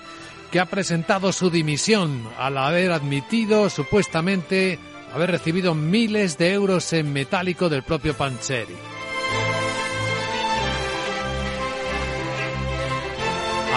[0.51, 4.77] que ha presentado su dimisión al haber admitido supuestamente
[5.11, 8.75] haber recibido miles de euros en metálico del propio Panzeri.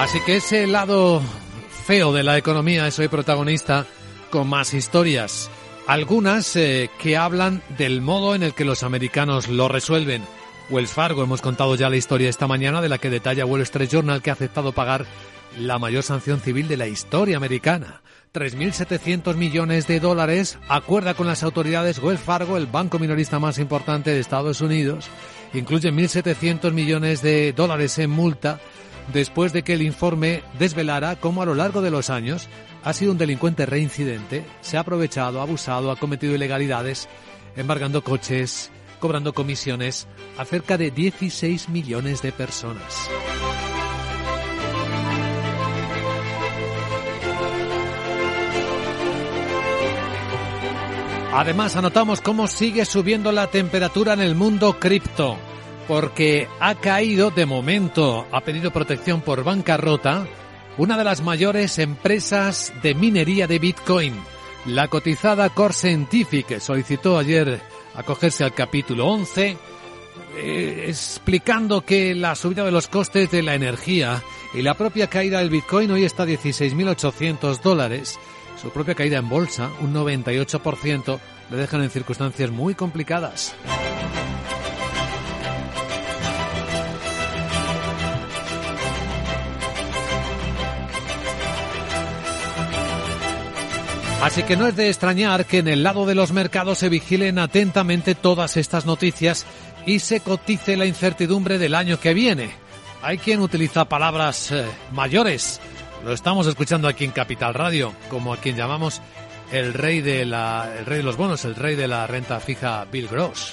[0.02, 1.22] Así que ese lado
[1.86, 3.86] feo de la economía es hoy protagonista
[4.30, 5.48] con más historias.
[5.86, 10.24] Algunas eh, que hablan del modo en el que los americanos lo resuelven.
[10.70, 13.90] Wells Fargo, hemos contado ya la historia esta mañana de la que detalla Wall Street
[13.90, 15.06] Journal que ha aceptado pagar
[15.56, 18.02] la mayor sanción civil de la historia americana.
[18.34, 24.10] 3.700 millones de dólares acuerda con las autoridades Wells Fargo, el banco minorista más importante
[24.10, 25.06] de Estados Unidos.
[25.54, 28.58] Incluye 1.700 millones de dólares en multa
[29.12, 32.48] después de que el informe desvelara cómo a lo largo de los años
[32.82, 37.08] ha sido un delincuente reincidente, se ha aprovechado, ha abusado, ha cometido ilegalidades,
[37.56, 40.06] embargando coches, cobrando comisiones
[40.38, 43.08] a cerca de 16 millones de personas.
[51.34, 55.38] Además, anotamos cómo sigue subiendo la temperatura en el mundo cripto
[55.92, 60.26] porque ha caído de momento, ha pedido protección por bancarrota,
[60.78, 64.14] una de las mayores empresas de minería de Bitcoin.
[64.64, 67.60] La cotizada Core Scientific solicitó ayer
[67.94, 69.58] acogerse al capítulo 11,
[70.38, 74.22] eh, explicando que la subida de los costes de la energía
[74.54, 78.18] y la propia caída del Bitcoin hoy está a 16.800 dólares.
[78.62, 83.54] Su propia caída en bolsa, un 98%, le dejan en circunstancias muy complicadas.
[94.22, 97.40] Así que no es de extrañar que en el lado de los mercados se vigilen
[97.40, 99.44] atentamente todas estas noticias
[99.84, 102.50] y se cotice la incertidumbre del año que viene.
[103.02, 105.60] Hay quien utiliza palabras eh, mayores.
[106.04, 109.02] Lo estamos escuchando aquí en Capital Radio, como a quien llamamos
[109.50, 112.86] el rey de la, el rey de los bonos, el rey de la renta fija,
[112.90, 113.52] Bill Gross.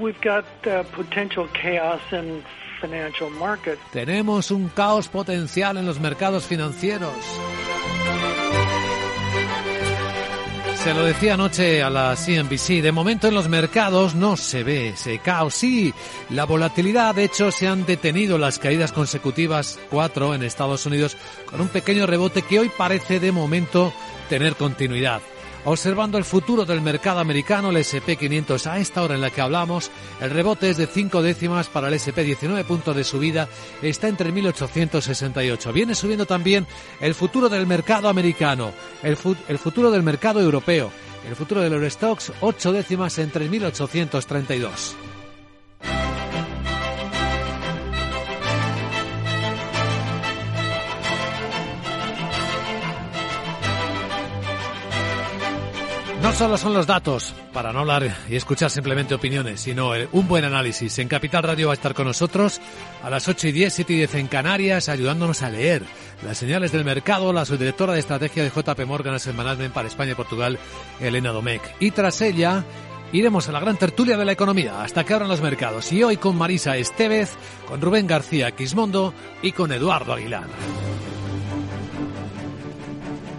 [0.00, 2.42] We've got uh, potential chaos in
[2.80, 3.80] financial markets.
[3.92, 7.14] Tenemos un caos potencial en los mercados financieros.
[10.82, 14.88] Se lo decía anoche a la CNBC, de momento en los mercados no se ve
[14.88, 15.54] ese caos.
[15.54, 15.94] Sí,
[16.28, 21.16] la volatilidad, de hecho, se han detenido las caídas consecutivas, cuatro en Estados Unidos,
[21.46, 23.92] con un pequeño rebote que hoy parece de momento
[24.28, 25.22] tener continuidad.
[25.64, 29.92] Observando el futuro del mercado americano, el SP500 a esta hora en la que hablamos,
[30.20, 33.48] el rebote es de 5 décimas para el SP, 19 puntos de subida,
[33.80, 35.72] está entre 1868.
[35.72, 36.66] Viene subiendo también
[37.00, 38.72] el futuro del mercado americano,
[39.04, 40.90] el, futuro del mercado europeo,
[41.28, 44.96] el futuro del Eurostox, 8 décimas entre 1832.
[56.22, 60.44] No solo son los datos, para no hablar y escuchar simplemente opiniones, sino un buen
[60.44, 60.96] análisis.
[61.00, 62.60] En Capital Radio va a estar con nosotros
[63.02, 65.82] a las 8 y 10, 7 y 10 en Canarias, ayudándonos a leer
[66.24, 70.12] las señales del mercado, la subdirectora de estrategia de JP Morgan Asset Management para España
[70.12, 70.60] y Portugal,
[71.00, 71.62] Elena Domecq.
[71.80, 72.64] Y tras ella,
[73.12, 75.90] iremos a la gran tertulia de la economía hasta que abran los mercados.
[75.90, 77.32] Y hoy con Marisa Estevez,
[77.66, 79.12] con Rubén García Quismondo
[79.42, 80.46] y con Eduardo Aguilar.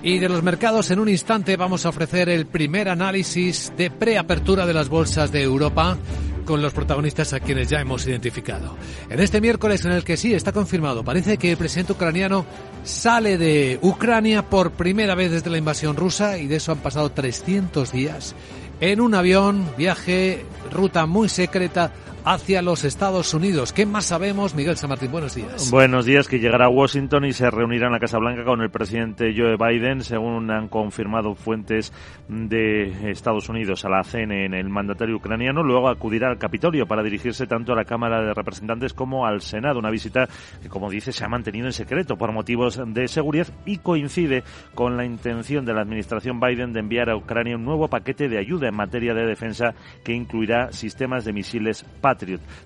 [0.03, 4.65] Y de los mercados en un instante vamos a ofrecer el primer análisis de preapertura
[4.65, 5.97] de las bolsas de Europa
[6.43, 8.75] con los protagonistas a quienes ya hemos identificado.
[9.09, 12.45] En este miércoles en el que sí está confirmado, parece que el presidente ucraniano
[12.83, 17.09] sale de Ucrania por primera vez desde la invasión rusa y de eso han pasado
[17.09, 18.35] 300 días
[18.81, 21.93] en un avión, viaje, ruta muy secreta
[22.25, 23.73] hacia los Estados Unidos.
[23.73, 24.55] ¿Qué más sabemos?
[24.55, 25.69] Miguel San Martín, buenos días.
[25.71, 28.69] Buenos días, que llegará a Washington y se reunirá en la Casa Blanca con el
[28.69, 31.91] presidente Joe Biden, según han confirmado fuentes
[32.27, 34.59] de Estados Unidos a la CNN.
[34.59, 38.93] El mandatario ucraniano luego acudirá al Capitolio para dirigirse tanto a la Cámara de Representantes
[38.93, 40.27] como al Senado, una visita
[40.61, 44.43] que, como dice, se ha mantenido en secreto por motivos de seguridad y coincide
[44.75, 48.37] con la intención de la administración Biden de enviar a Ucrania un nuevo paquete de
[48.37, 52.12] ayuda en materia de defensa que incluirá sistemas de misiles Patriot.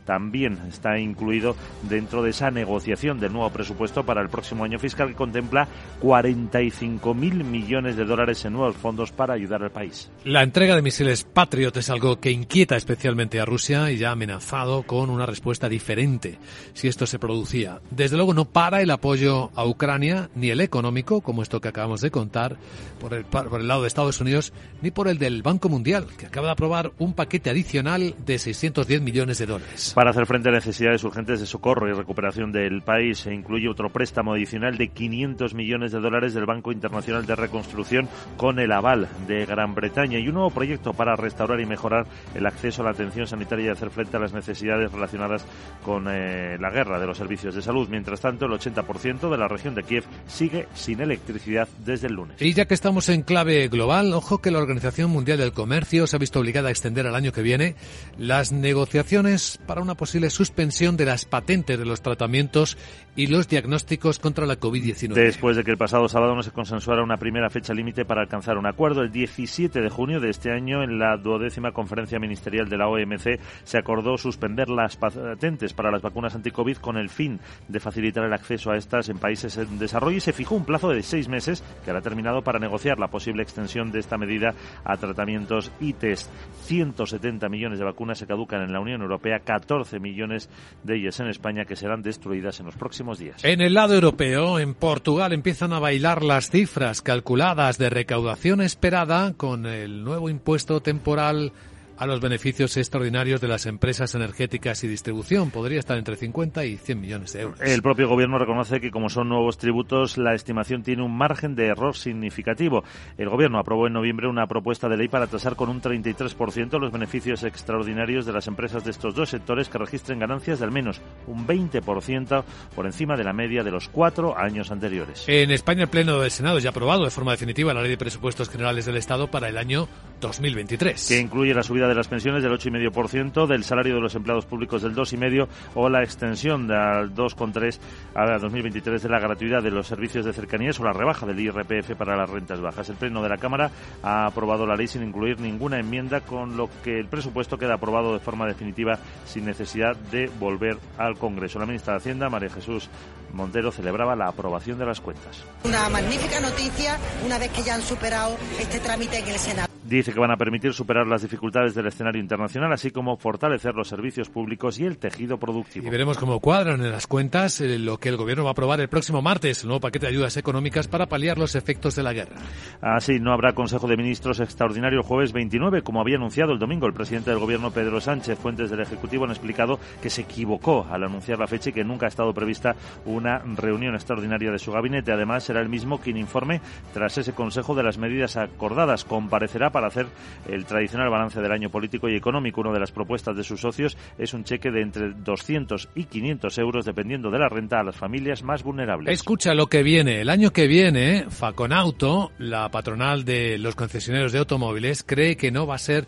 [0.05, 1.55] También está incluido
[1.89, 5.67] dentro de esa negociación del nuevo presupuesto para el próximo año fiscal que contempla
[6.01, 10.09] 45.000 millones de dólares en nuevos fondos para ayudar al país.
[10.23, 14.13] La entrega de misiles Patriot es algo que inquieta especialmente a Rusia y ya ha
[14.13, 16.37] amenazado con una respuesta diferente
[16.73, 17.81] si esto se producía.
[17.91, 22.01] Desde luego no para el apoyo a Ucrania, ni el económico, como esto que acabamos
[22.01, 22.57] de contar,
[22.99, 26.25] por el, por el lado de Estados Unidos, ni por el del Banco Mundial, que
[26.25, 29.93] acaba de aprobar un paquete adicional de 610 millones de dólares.
[29.95, 33.89] Para hacer frente a necesidades urgentes de socorro y recuperación del país, se incluye otro
[33.89, 38.07] préstamo adicional de 500 millones de dólares del Banco Internacional de Reconstrucción
[38.37, 42.45] con el aval de Gran Bretaña y un nuevo proyecto para restaurar y mejorar el
[42.45, 45.45] acceso a la atención sanitaria y hacer frente a las necesidades relacionadas
[45.83, 47.87] con eh, la guerra de los servicios de salud.
[47.89, 52.41] Mientras tanto, el 80% de la región de Kiev sigue sin electricidad desde el lunes.
[52.41, 56.15] Y ya que estamos en clave global, ojo que la Organización Mundial del Comercio se
[56.15, 57.75] ha visto obligada a extender al año que viene
[58.17, 59.26] las negociaciones
[59.65, 62.77] para una posible suspensión de las patentes de los tratamientos
[63.15, 65.13] y los diagnósticos contra la COVID-19.
[65.13, 68.57] Después de que el pasado sábado no se consensuara una primera fecha límite para alcanzar
[68.57, 72.77] un acuerdo, el 17 de junio de este año, en la duodécima conferencia ministerial de
[72.77, 77.79] la OMC, se acordó suspender las patentes para las vacunas anti-COVID con el fin de
[77.79, 81.03] facilitar el acceso a estas en países en desarrollo y se fijó un plazo de
[81.03, 84.53] seis meses que ha terminado para negociar la posible extensión de esta medida
[84.85, 86.29] a tratamientos y test.
[86.63, 90.49] 170 millones de vacunas se caducan en la Unión Europea, 14 millones
[90.83, 93.43] de ellas en España que serán destruidas en los próximos días.
[93.43, 99.33] En el lado europeo, en Portugal, empiezan a bailar las cifras calculadas de recaudación esperada
[99.33, 101.51] con el nuevo impuesto temporal
[101.97, 105.51] a los beneficios extraordinarios de las empresas energéticas y distribución.
[105.51, 107.61] Podría estar entre 50 y 100 millones de euros.
[107.61, 111.67] El propio gobierno reconoce que como son nuevos tributos, la estimación tiene un margen de
[111.67, 112.83] error significativo.
[113.17, 116.91] El gobierno aprobó en noviembre una propuesta de ley para tasar con un 33% los
[116.91, 121.01] beneficios extraordinarios de las empresas de estos dos sectores que registren ganancias de al menos
[121.25, 122.43] un 20%
[122.75, 125.25] por encima de la media de los cuatro años anteriores.
[125.27, 127.97] En España, el Pleno del Senado ya ha aprobado de forma definitiva la Ley de
[127.97, 129.87] Presupuestos Generales del Estado para el año
[130.19, 131.07] 2023.
[131.07, 134.81] Que incluye la subida de las pensiones del 8,5%, del salario de los empleados públicos
[134.81, 137.79] del 2,5% o la extensión del 2,3%
[138.15, 141.95] a 2023 de la gratuidad de los servicios de cercanías o la rebaja del IRPF
[141.97, 142.89] para las rentas bajas.
[142.89, 143.71] El Pleno de la Cámara
[144.03, 148.13] ha aprobado la ley sin incluir ninguna enmienda, con lo que el presupuesto queda aprobado
[148.13, 151.59] de forma definitiva sin necesidad de volver al Congreso.
[151.59, 152.89] La ministra de Hacienda, María Jesús
[153.33, 155.43] Montero, celebraba la aprobación de las cuentas.
[155.63, 159.67] Una magnífica noticia una vez que ya han superado este trámite en el Senado.
[159.87, 163.87] Dice que van a permitir superar las dificultades del escenario internacional, así como fortalecer los
[163.87, 165.87] servicios públicos y el tejido productivo.
[165.87, 168.81] Y veremos cómo cuadran en las cuentas eh, lo que el Gobierno va a aprobar
[168.81, 172.11] el próximo martes, el nuevo paquete de ayudas económicas para paliar los efectos de la
[172.11, 172.35] guerra.
[172.81, 176.85] Así, no habrá Consejo de Ministros extraordinario el jueves 29, como había anunciado el domingo
[176.85, 178.37] el presidente del Gobierno, Pedro Sánchez.
[178.39, 182.07] Fuentes del Ejecutivo han explicado que se equivocó al anunciar la fecha y que nunca
[182.07, 182.75] ha estado prevista
[183.05, 183.16] una
[183.55, 185.11] reunión extraordinaria de su gabinete.
[185.11, 186.61] Además, será el mismo quien informe
[186.93, 189.05] tras ese Consejo de las medidas acordadas.
[189.05, 190.07] Comparecerá para hacer
[190.47, 192.61] el tradicional balance del año político y económico.
[192.61, 196.57] Una de las propuestas de sus socios es un cheque de entre 200 y 500
[196.57, 199.13] euros, dependiendo de la renta, a las familias más vulnerables.
[199.13, 200.21] Escucha lo que viene.
[200.21, 205.67] El año que viene, Faconauto, la patronal de los concesionarios de automóviles, cree que no
[205.67, 206.07] va a ser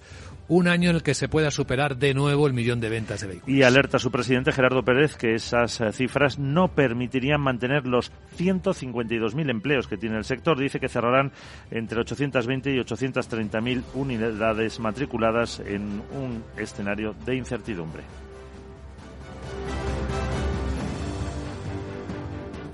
[0.49, 3.27] un año en el que se pueda superar de nuevo el millón de ventas de
[3.27, 3.57] vehículos.
[3.57, 9.49] Y alerta su presidente Gerardo Pérez que esas eh, cifras no permitirían mantener los 152.000
[9.49, 10.59] empleos que tiene el sector.
[10.59, 11.31] Dice que cerrarán
[11.71, 18.03] entre 820 y 830.000 unidades matriculadas en un escenario de incertidumbre.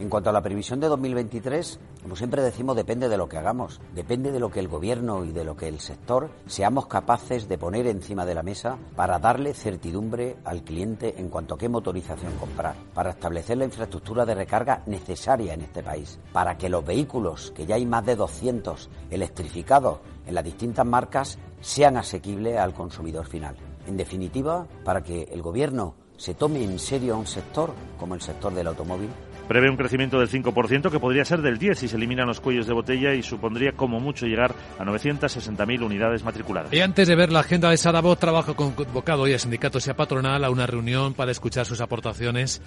[0.06, 3.82] En cuanto a la previsión de 2023, como siempre decimos, depende de lo que hagamos,
[3.96, 7.58] depende de lo que el gobierno y de lo que el sector seamos capaces de
[7.58, 12.36] poner encima de la mesa para darle certidumbre al cliente en cuanto a qué motorización
[12.36, 17.50] comprar, para establecer la infraestructura de recarga necesaria en este país, para que los vehículos,
[17.56, 23.26] que ya hay más de 200 electrificados en las distintas marcas, sean asequibles al consumidor
[23.26, 23.56] final.
[23.88, 28.22] En definitiva, para que el gobierno se tome en serio a un sector como el
[28.22, 29.10] sector del automóvil
[29.48, 32.66] Prevé un crecimiento del 5% que podría ser del 10 si se eliminan los cuellos
[32.66, 36.74] de botella y supondría como mucho llegar a 960.000 unidades matriculadas.
[36.74, 39.96] Y antes de ver la agenda de Sarabot, trabajo convocado hoy a sindicatos y a
[39.96, 42.62] patronal a una reunión para escuchar sus aportaciones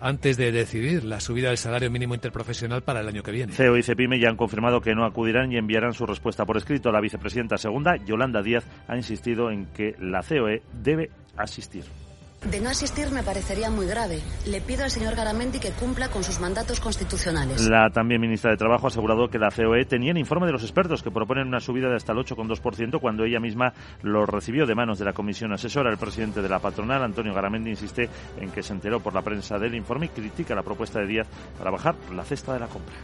[0.00, 3.52] antes de decidir la subida del salario mínimo interprofesional para el año que viene.
[3.52, 6.90] CEO y CEPIME ya han confirmado que no acudirán y enviarán su respuesta por escrito.
[6.90, 11.84] La vicepresidenta segunda, Yolanda Díaz, ha insistido en que la COE debe asistir.
[12.50, 14.20] De no asistir me parecería muy grave.
[14.46, 17.66] Le pido al señor Garamendi que cumpla con sus mandatos constitucionales.
[17.66, 20.62] La también ministra de Trabajo ha asegurado que la COE tenía el informe de los
[20.62, 23.72] expertos que proponen una subida de hasta el 8,2% cuando ella misma
[24.02, 25.90] lo recibió de manos de la comisión asesora.
[25.90, 29.58] El presidente de la patronal, Antonio Garamendi, insiste en que se enteró por la prensa
[29.58, 32.94] del informe y critica la propuesta de Díaz para bajar la cesta de la compra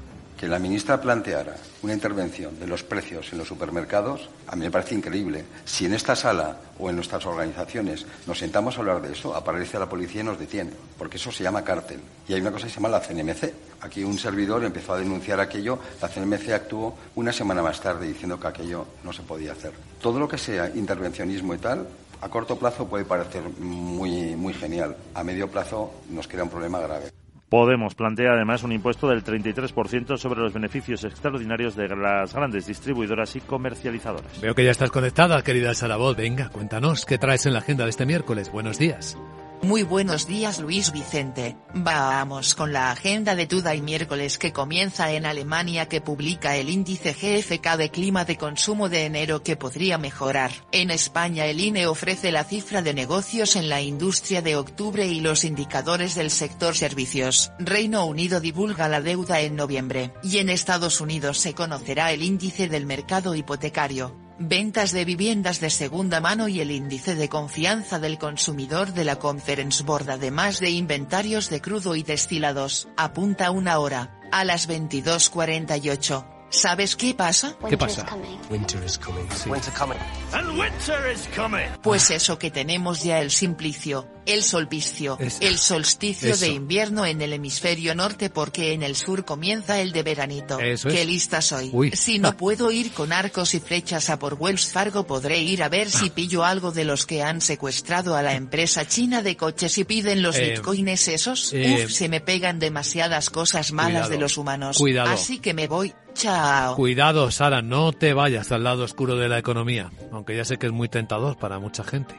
[0.40, 4.70] que la ministra planteara una intervención de los precios en los supermercados, a mí me
[4.70, 5.44] parece increíble.
[5.66, 9.78] Si en esta sala o en nuestras organizaciones nos sentamos a hablar de eso, aparece
[9.78, 12.00] la policía y nos detiene, porque eso se llama cártel.
[12.26, 13.52] Y hay una cosa que se llama la CNMC.
[13.82, 18.40] Aquí un servidor empezó a denunciar aquello, la CNMC actuó una semana más tarde diciendo
[18.40, 19.72] que aquello no se podía hacer.
[20.00, 21.86] Todo lo que sea intervencionismo y tal,
[22.22, 24.96] a corto plazo puede parecer muy, muy genial.
[25.12, 27.19] A medio plazo nos crea un problema grave.
[27.50, 33.34] Podemos plantea además un impuesto del 33% sobre los beneficios extraordinarios de las grandes distribuidoras
[33.34, 34.40] y comercializadoras.
[34.40, 36.16] Veo que ya estás conectada, querida Sarabot.
[36.16, 38.52] Venga, cuéntanos, ¿qué traes en la agenda de este miércoles?
[38.52, 39.18] Buenos días.
[39.62, 41.54] Muy buenos días Luis Vicente.
[41.74, 46.70] Vamos con la agenda de Tuda y miércoles que comienza en Alemania que publica el
[46.70, 50.50] índice GFK de clima de consumo de enero que podría mejorar.
[50.72, 55.20] En España el INE ofrece la cifra de negocios en la industria de octubre y
[55.20, 57.52] los indicadores del sector servicios.
[57.58, 60.14] Reino Unido divulga la deuda en noviembre.
[60.22, 65.68] Y en Estados Unidos se conocerá el índice del mercado hipotecario ventas de viviendas de
[65.68, 70.70] segunda mano y el índice de confianza del consumidor de la Conference Board además de
[70.70, 76.39] inventarios de crudo y destilados, apunta una hora, a las 22.48.
[76.52, 77.54] ¿Sabes qué pasa?
[77.68, 78.06] ¿Qué pasa?
[78.50, 79.24] Winter is coming.
[79.46, 79.98] Winter coming.
[80.32, 81.66] And winter is coming.
[81.80, 86.40] Pues eso que tenemos ya el simplicio, el solsticio, Es- el solsticio Eso.
[86.44, 90.58] de invierno en el hemisferio norte porque en el sur comienza el de veranito.
[90.58, 90.94] Eso es.
[90.94, 91.70] Qué lista soy.
[91.72, 91.92] Uy.
[91.92, 95.68] Si no puedo ir con arcos y flechas a por Wells Fargo podré ir a
[95.68, 99.78] ver si pillo algo de los que han secuestrado a la empresa china de coches
[99.78, 101.52] y piden los Eh, bitcoins esos.
[101.52, 104.78] eh, Uf, se me pegan demasiadas cosas malas cuidado, de los humanos.
[104.78, 105.10] cuidado.
[105.10, 105.94] Así que me voy.
[106.14, 106.76] Chao.
[106.76, 110.66] Cuidado, Sara, no te vayas al lado oscuro de la economía, aunque ya sé que
[110.66, 112.14] es muy tentador para mucha gente.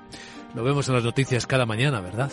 [0.54, 2.32] Lo vemos en las noticias cada mañana, ¿verdad?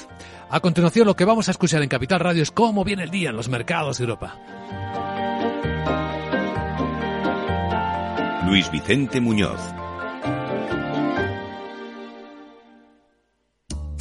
[0.51, 3.31] A continuación, lo que vamos a escuchar en Capital Radio es cómo viene el día
[3.31, 4.37] en los mercados de Europa.
[8.47, 9.61] Luis Vicente Muñoz.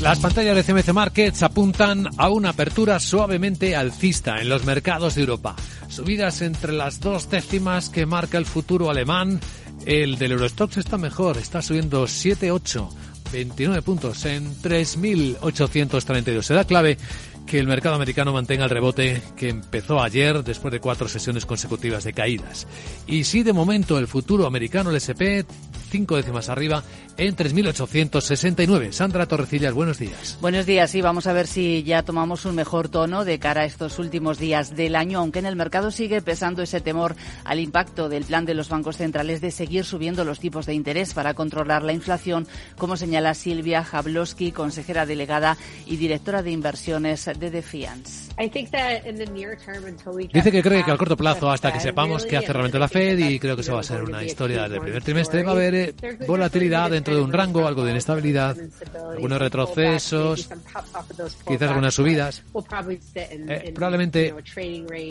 [0.00, 5.22] Las pantallas de CMC Markets apuntan a una apertura suavemente alcista en los mercados de
[5.22, 5.56] Europa.
[5.88, 9.40] Subidas entre las dos décimas que marca el futuro alemán.
[9.86, 12.88] El del Eurostox está mejor, está subiendo 7,8,
[13.32, 16.42] 29 puntos en 3.832.
[16.42, 16.96] Será clave
[17.48, 22.04] que el mercado americano mantenga el rebote que empezó ayer después de cuatro sesiones consecutivas
[22.04, 22.66] de caídas.
[23.06, 25.48] Y si de momento el futuro americano, el SP,
[25.90, 26.84] cinco décimas arriba
[27.16, 28.92] en 3.869.
[28.92, 30.38] Sandra Torrecillas, buenos días.
[30.40, 33.64] Buenos días, sí, vamos a ver si ya tomamos un mejor tono de cara a
[33.64, 38.08] estos últimos días del año, aunque en el mercado sigue pesando ese temor al impacto
[38.08, 41.82] del plan de los bancos centrales de seguir subiendo los tipos de interés para controlar
[41.82, 42.46] la inflación,
[42.76, 48.28] como señala Silvia Jablowski, consejera delegada y directora de inversiones de Defiance.
[50.32, 53.18] Dice que cree que al corto plazo, hasta que sepamos qué hace realmente la Fed,
[53.18, 55.74] y creo que eso va a ser una historia del primer trimestre, va a haber
[55.74, 55.94] eh,
[56.26, 58.56] volatilidad dentro de un rango, algo de inestabilidad,
[59.12, 60.48] algunos retrocesos,
[61.46, 62.44] quizás algunas subidas.
[63.14, 64.34] Eh, probablemente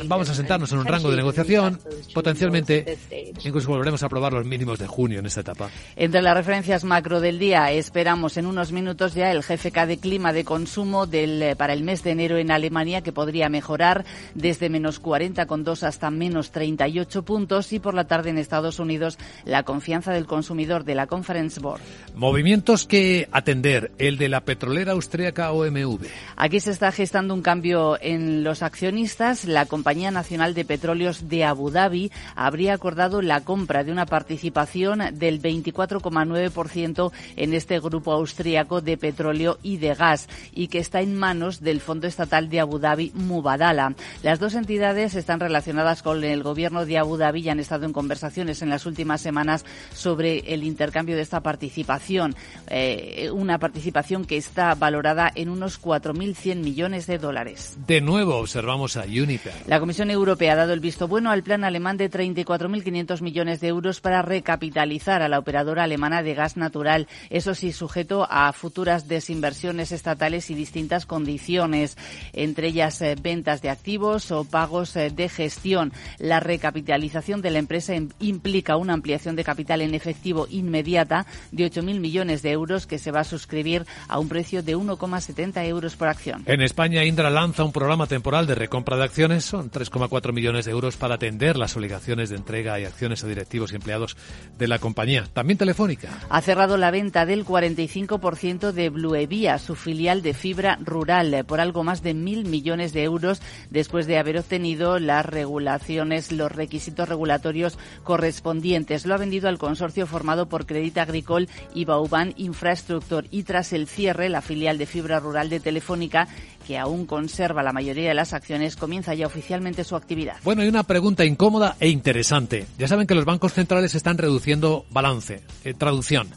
[0.06, 1.80] vamos a sentarnos en un rango de negociación,
[2.14, 2.98] potencialmente
[3.44, 5.70] incluso volveremos a probar los mínimos de junio en esta etapa.
[5.96, 10.34] Entre las referencias macro del día, esperamos en unos minutos ya el GFK de clima
[10.34, 14.70] de consumo del, eh, para el mes de enero en Alemania, que podría mejorar desde
[14.70, 20.12] menos 40,2 hasta menos 38 puntos, y por la tarde en Estados Unidos la confianza
[20.12, 21.82] del consumidor de la Conference Board.
[22.16, 26.08] Movimientos que atender, el de la petrolera austríaca OMV.
[26.36, 29.46] Aquí se está gestando un cambio en los accionistas.
[29.46, 35.02] La Compañía Nacional de Petróleos de Abu Dhabi habría acordado la compra de una participación
[35.14, 41.16] del 24,9% en este grupo austríaco de petróleo y de gas y que está en
[41.16, 43.96] manos del Fondo Estatal de Abu Dhabi, Mubadala.
[44.22, 47.94] Las dos entidades están relacionadas con el gobierno de Abu Dhabi y han estado en
[47.94, 52.36] conversaciones en las últimas semanas sobre el intercambio de esta participación.
[52.68, 57.78] Eh, una participación que está valorada en unos 4.100 millones de dólares.
[57.88, 59.54] De nuevo observamos a Uniper.
[59.66, 63.70] La Comisión Europea ha dado el visto bueno al plan alemán de 34.500 millones de
[63.70, 67.08] euros para recapitalizar a la operadora alemana de gas natural.
[67.30, 71.87] Eso sí, sujeto a futuras desinversiones estatales y distintas condiciones,
[72.34, 75.94] entre ellas eh, ventas de activos o pagos eh, de gestión.
[76.18, 82.00] La recapitalización de la empresa implica una ampliación de capital en efectivo inmediata de 8.000
[82.00, 86.08] millones de euros que se va a suscribir a un precio de 1,70 euros por
[86.08, 86.44] acción.
[86.46, 89.46] En España, Indra lanza un programa temporal de recompra de acciones.
[89.46, 93.72] Son 3,4 millones de euros para atender las obligaciones de entrega y acciones a directivos
[93.72, 94.18] y empleados
[94.58, 95.26] de la compañía.
[95.34, 96.10] También Telefónica.
[96.30, 101.77] Ha cerrado la venta del 45% de Bluevia, su filial de fibra rural, por algo
[101.84, 107.78] más de mil millones de euros después de haber obtenido las regulaciones, los requisitos regulatorios
[108.04, 109.06] correspondientes.
[109.06, 113.88] Lo ha vendido al consorcio formado por Credit Agricole y Bauban Infrastructure y tras el
[113.88, 116.28] cierre, la filial de fibra rural de Telefónica
[116.68, 120.36] que aún conserva la mayoría de las acciones, comienza ya oficialmente su actividad.
[120.44, 122.68] Bueno, hay una pregunta incómoda e interesante.
[122.78, 126.28] Ya saben que los bancos centrales están reduciendo balance, eh, traducción.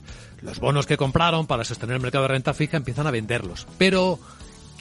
[0.43, 3.67] Los bonos que compraron para sostener el mercado de renta fija empiezan a venderlos.
[3.77, 4.21] Pero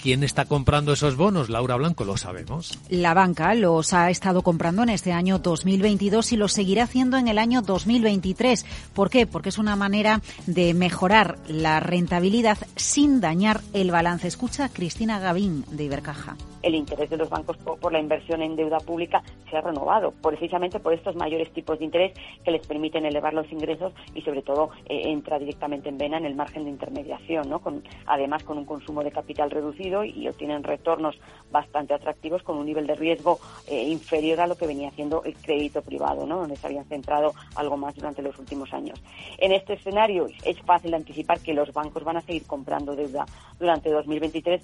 [0.01, 1.49] ¿Quién está comprando esos bonos?
[1.49, 2.79] Laura Blanco, lo sabemos.
[2.89, 7.27] La banca los ha estado comprando en este año 2022 y los seguirá haciendo en
[7.27, 8.65] el año 2023.
[8.93, 9.27] ¿Por qué?
[9.27, 14.29] Porque es una manera de mejorar la rentabilidad sin dañar el balance.
[14.29, 18.55] Escucha a Cristina Gavín de Ibercaja el interés de los bancos por, la inversión en
[18.55, 23.05] deuda pública se ha renovado, precisamente por estos mayores tipos de interés que les permiten
[23.05, 26.69] elevar los ingresos y sobre todo eh, entra directamente en vena en el margen de
[26.69, 27.59] intermediación, ¿no?
[27.59, 31.17] Con, además con un consumo de capital reducido y obtienen retornos
[31.51, 35.35] bastante atractivos con un nivel de riesgo eh, inferior a lo que venía haciendo el
[35.35, 36.39] crédito privado, ¿no?
[36.39, 39.01] donde se habían centrado algo más durante los últimos años.
[39.37, 43.25] En este escenario es fácil anticipar que los bancos van a seguir comprando deuda
[43.59, 44.61] durante 2023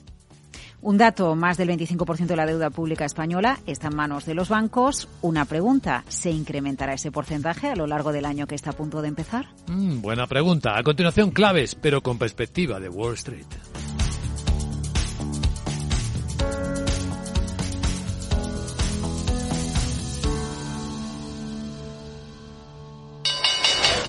[0.86, 4.50] un dato, más del 25% de la deuda pública española está en manos de los
[4.50, 5.08] bancos.
[5.24, 9.02] Una pregunta, ¿se incrementará ese porcentaje a lo largo del año que está a punto
[9.02, 9.48] de empezar?
[9.66, 10.78] Mm, buena pregunta.
[10.78, 13.48] A continuación, claves, pero con perspectiva de Wall Street.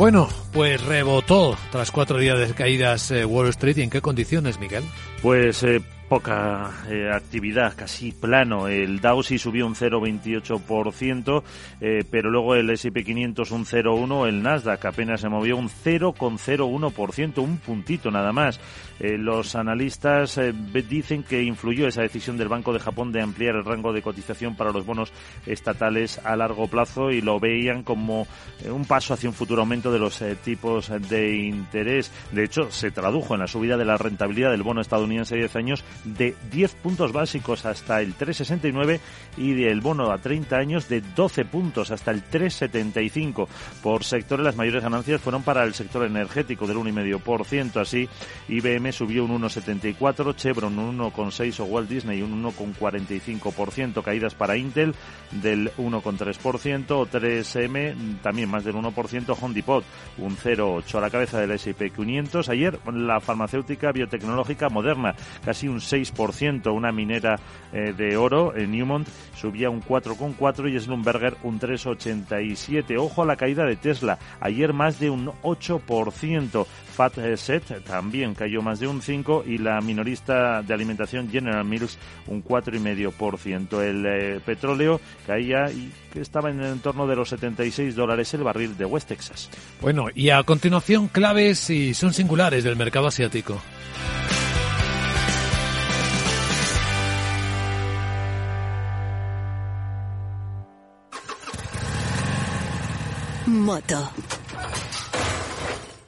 [0.00, 3.76] Bueno, pues rebotó tras cuatro días de caídas eh, Wall Street.
[3.76, 4.82] ¿Y en qué condiciones, Miguel?
[5.20, 8.66] Pues eh, poca eh, actividad, casi plano.
[8.66, 11.42] El Dow sí subió un 0,28%,
[11.80, 17.38] eh, pero luego el S&P 500 un 0,1%, el Nasdaq apenas se movió un 0,01%,
[17.38, 18.58] un puntito nada más.
[19.00, 23.56] Eh, los analistas eh, dicen que influyó esa decisión del Banco de Japón de ampliar
[23.56, 25.10] el rango de cotización para los bonos
[25.46, 28.26] estatales a largo plazo y lo veían como
[28.62, 32.12] eh, un paso hacia un futuro aumento de los tipos de interés.
[32.30, 35.56] De hecho, se tradujo en la subida de la rentabilidad del bono estadounidense de 10
[35.56, 39.00] años de 10 puntos básicos hasta el 3,69
[39.38, 43.48] y del bono a 30 años de 12 puntos hasta el 3,75.
[43.82, 47.80] Por sectores, las mayores ganancias fueron para el sector energético del 1,5%.
[47.80, 48.06] Así,
[48.48, 54.02] IBM subió un 1,74%, Chevron un 1,6% o Walt Disney un 1,45%.
[54.02, 54.94] Caídas para Intel
[55.30, 59.36] del 1,3% o 3M también más del 1%.
[59.40, 59.84] Home Depot
[60.18, 62.48] un 0,8% a la cabeza del S&P 500.
[62.48, 65.14] Ayer la farmacéutica biotecnológica Moderna
[65.44, 67.36] casi un 6%, una minera
[67.72, 72.98] eh, de oro, en Newmont, subía un 4,4 y Slumberger un 3,87.
[72.98, 76.66] Ojo a la caída de Tesla, ayer más de un 8%.
[76.90, 82.42] Fatset también cayó más de un 5 y la minorista de alimentación General Mills un
[82.42, 83.80] 4,5%.
[83.82, 88.76] El eh, petróleo caía y estaba en el entorno de los 76 dólares el barril
[88.76, 89.50] de West Texas.
[89.80, 93.60] Bueno, y a continuación claves y son singulares del mercado asiático.
[103.46, 104.10] Moto.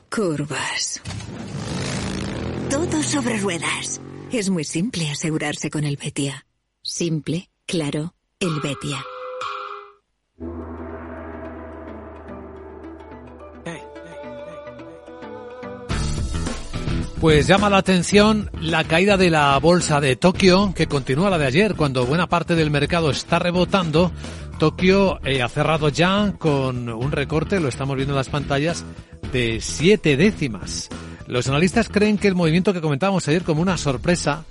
[0.09, 1.01] Curvas.
[2.73, 4.01] Todo sobre ruedas.
[4.33, 6.47] Es muy simple asegurarse con el Betia.
[6.81, 9.05] Simple, claro, el Betia.
[17.21, 21.49] Pues llama la atención la caída de la bolsa de Tokio, que continúa la de
[21.49, 24.13] ayer, cuando buena parte del mercado está rebotando.
[24.59, 28.83] Tokio eh, ha cerrado ya con un recorte, lo estamos viendo en las pantallas,
[29.31, 30.89] de siete décimas.
[31.27, 34.45] Los analistas creen que el movimiento que comentábamos ayer como una sorpresa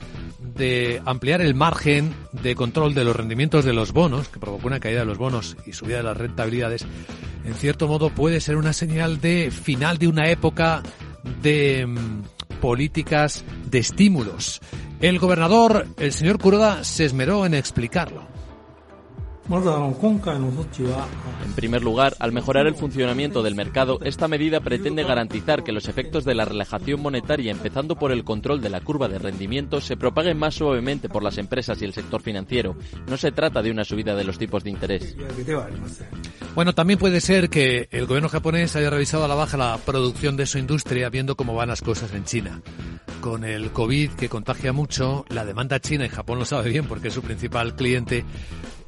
[0.56, 4.80] de ampliar el margen de control de los rendimientos de los bonos, que provocó una
[4.80, 6.86] caída de los bonos y subida de las rentabilidades,
[7.46, 10.84] en cierto modo puede ser una señal de final de una época
[11.42, 14.62] de mm, políticas de estímulos.
[15.00, 18.31] El gobernador, el señor Kuroda, se esmeró en explicarlo.
[21.46, 25.88] En primer lugar, al mejorar el funcionamiento del mercado, esta medida pretende garantizar que los
[25.88, 29.98] efectos de la relajación monetaria, empezando por el control de la curva de rendimiento, se
[29.98, 32.76] propaguen más suavemente por las empresas y el sector financiero.
[33.08, 35.16] No se trata de una subida de los tipos de interés.
[36.56, 40.38] Bueno, también puede ser que el gobierno japonés haya revisado a la baja la producción
[40.38, 42.62] de su industria viendo cómo van las cosas en China.
[43.22, 47.10] Con el COVID que contagia mucho, la demanda china, y Japón lo sabe bien porque
[47.10, 48.26] es su principal cliente,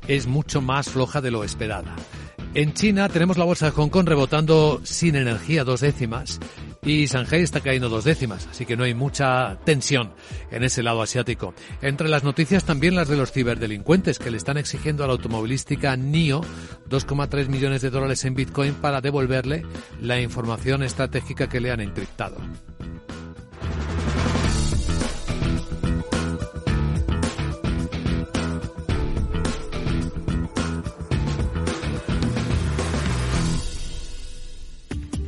[0.08, 1.96] es mucho más floja de lo esperada.
[2.56, 6.40] En China tenemos la bolsa de Hong Kong rebotando sin energía dos décimas
[6.84, 10.14] y Shanghai está cayendo dos décimas, así que no hay mucha tensión
[10.50, 11.54] en ese lado asiático.
[11.82, 15.96] Entre las noticias también las de los ciberdelincuentes que le están exigiendo a la automovilística
[15.96, 16.42] NIO
[16.90, 19.64] 2,3 millones de dólares en Bitcoin para devolverle
[20.02, 22.38] la información estratégica que le han encriptado.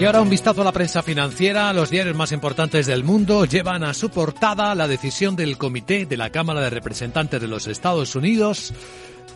[0.00, 1.70] Y ahora un vistazo a la prensa financiera.
[1.74, 6.16] Los diarios más importantes del mundo llevan a su portada la decisión del Comité de
[6.16, 8.72] la Cámara de Representantes de los Estados Unidos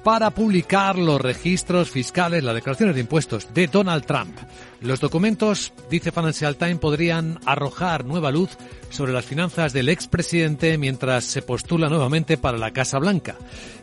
[0.02, 4.38] para publicar los registros fiscales, las declaraciones de impuestos de Donald Trump.
[4.80, 8.56] Los documentos, dice Financial Times, podrían arrojar nueva luz
[8.88, 13.36] sobre las finanzas del expresidente mientras se postula nuevamente para la Casa Blanca.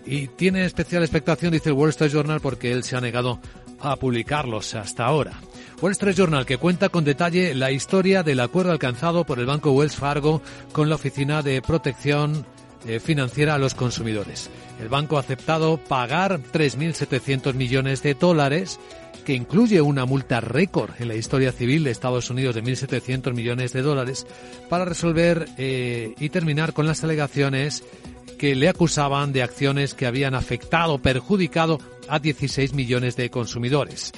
[0.04, 3.40] Y tiene especial expectación, dice el Wall Street Journal, porque él se ha negado
[3.80, 5.34] a publicarlos hasta ahora.
[5.82, 9.72] Wall Street Journal, que cuenta con detalle la historia del acuerdo alcanzado por el Banco
[9.72, 12.46] Wells Fargo con la Oficina de Protección
[12.86, 14.52] eh, Financiera a los Consumidores.
[14.80, 18.80] El banco ha aceptado pagar 3.700 millones de dólares,
[19.26, 23.74] que incluye una multa récord en la historia civil de Estados Unidos de 1.700 millones
[23.74, 24.28] de dólares,
[24.70, 27.84] para resolver eh, y terminar con las alegaciones
[28.38, 34.12] que le acusaban de acciones que habían afectado, perjudicado a 16 millones de consumidores.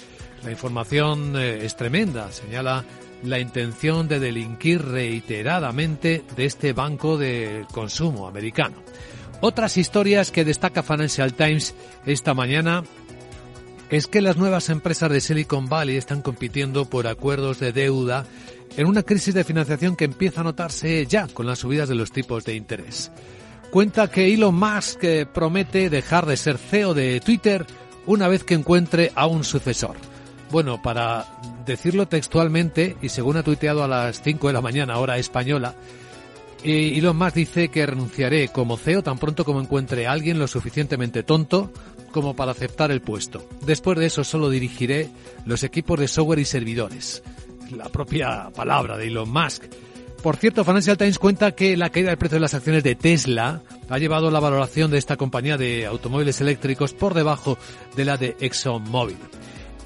[0.44, 2.84] La información eh, es tremenda, señala
[3.24, 8.76] la intención de delinquir reiteradamente de este banco de consumo americano.
[9.40, 11.74] Otras historias que destaca Financial Times
[12.06, 12.84] esta mañana
[13.90, 18.26] es que las nuevas empresas de Silicon Valley están compitiendo por acuerdos de deuda
[18.76, 22.12] en una crisis de financiación que empieza a notarse ya con las subidas de los
[22.12, 23.12] tipos de interés.
[23.70, 27.66] Cuenta que Elon Musk eh, promete dejar de ser CEO de Twitter
[28.06, 29.96] una vez que encuentre a un sucesor.
[30.54, 31.26] Bueno, para
[31.66, 35.74] decirlo textualmente, y según ha tuiteado a las 5 de la mañana, hora española,
[36.64, 40.48] eh, Elon Musk dice que renunciaré como CEO tan pronto como encuentre a alguien lo
[40.48, 41.72] suficientemente tonto
[42.12, 43.50] como para aceptar el puesto.
[43.66, 45.10] Después de eso solo dirigiré
[45.48, 47.24] los equipos de software y servidores.
[47.76, 49.64] La propia palabra de Elon Musk.
[50.22, 53.64] Por cierto, Financial Times cuenta que la caída del precio de las acciones de Tesla
[53.90, 57.58] ha llevado la valoración de esta compañía de automóviles eléctricos por debajo
[57.96, 59.18] de la de ExxonMobil.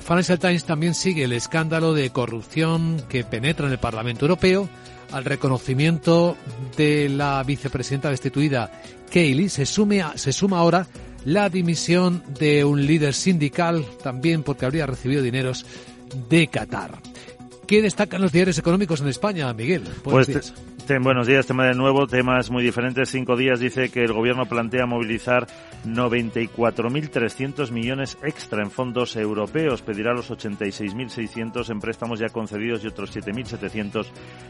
[0.08, 4.70] Financial Times también sigue el escándalo de corrupción que penetra en el Parlamento Europeo.
[5.12, 6.38] Al reconocimiento
[6.78, 8.72] de la vicepresidenta destituida
[9.12, 10.88] Kaylee se, se suma ahora
[11.26, 15.66] la dimisión de un líder sindical, también porque habría recibido dineros
[16.30, 17.02] de Qatar.
[17.68, 19.84] ¿Qué destacan los diarios económicos en España, Miguel?
[20.06, 20.54] Buenos
[20.88, 23.10] pues buenos días, tema de nuevo, temas muy diferentes.
[23.10, 25.46] Cinco días dice que el gobierno plantea movilizar
[25.86, 29.82] 94.300 millones extra en fondos europeos.
[29.82, 34.06] Pedirá los 86.600 en préstamos ya concedidos y otros 7.700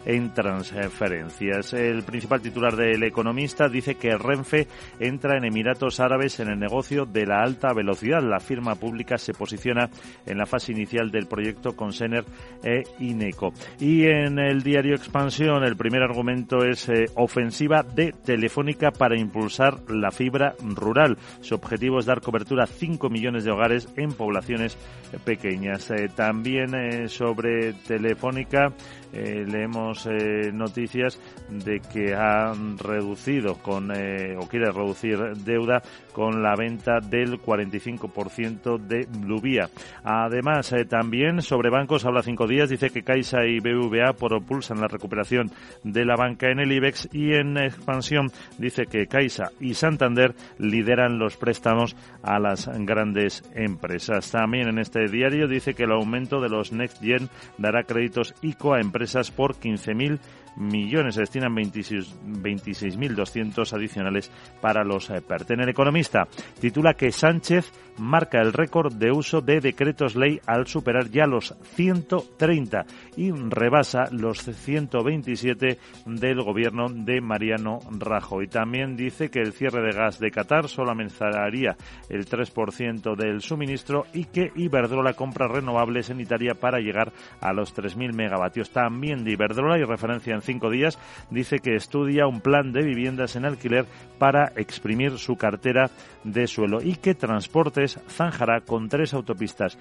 [0.05, 1.73] en transferencias.
[1.73, 4.67] El principal titular del Economista dice que Renfe
[4.99, 8.21] entra en Emiratos Árabes en el negocio de la alta velocidad.
[8.21, 9.89] La firma pública se posiciona
[10.25, 12.25] en la fase inicial del proyecto con Sener
[12.63, 13.53] e INECO.
[13.79, 19.89] Y en el diario Expansión, el primer argumento es eh, ofensiva de Telefónica para impulsar
[19.89, 21.17] la fibra rural.
[21.39, 24.77] Su objetivo es dar cobertura a 5 millones de hogares en poblaciones
[25.23, 25.89] pequeñas.
[25.91, 28.73] Eh, también eh, sobre Telefónica
[29.13, 30.07] leemos
[30.53, 31.19] noticias
[31.49, 39.07] de que han reducido con o quiere reducir deuda con la venta del 45% de
[39.19, 39.69] Bluvia.
[40.03, 45.49] Además, también sobre bancos habla cinco días, dice que Caixa y BVA propulsan la recuperación
[45.83, 51.19] de la banca en el IBEX y en expansión dice que Caixa y Santander lideran
[51.19, 54.29] los préstamos a las grandes empresas.
[54.31, 58.73] También en este diario dice que el aumento de los Next Gen dará créditos ICO
[58.73, 60.19] a empresas por 15.000
[60.57, 61.15] millones.
[61.15, 64.29] Se destinan 26.200 adicionales
[64.61, 65.51] para los eh, PERT.
[65.51, 66.27] En el Economista
[66.59, 71.55] titula que Sánchez marca el récord de uso de decretos ley al superar ya los
[71.75, 72.85] 130
[73.15, 78.47] y rebasa los 127 del gobierno de Mariano Rajoy.
[78.47, 81.75] También dice que el cierre de gas de Qatar solo amenazaría
[82.09, 87.75] el 3% del suministro y que Iberdrola compra renovables en Italia para llegar a los
[87.75, 88.71] 3.000 megavatios.
[88.71, 90.97] También de Iberdrola y referencia en cinco días
[91.29, 93.85] dice que estudia un plan de viviendas en alquiler
[94.17, 95.91] para exprimir su cartera
[96.23, 99.77] de suelo y que Transportes zanjará con tres autopistas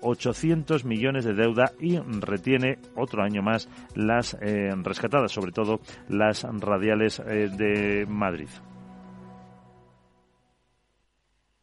[0.00, 6.44] 800 millones de deuda y retiene otro año más las eh, rescatadas, sobre todo las
[6.44, 8.48] radiales eh, de Madrid.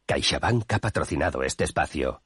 [0.06, 2.20] CaixaBank ha patrocinado este espacio.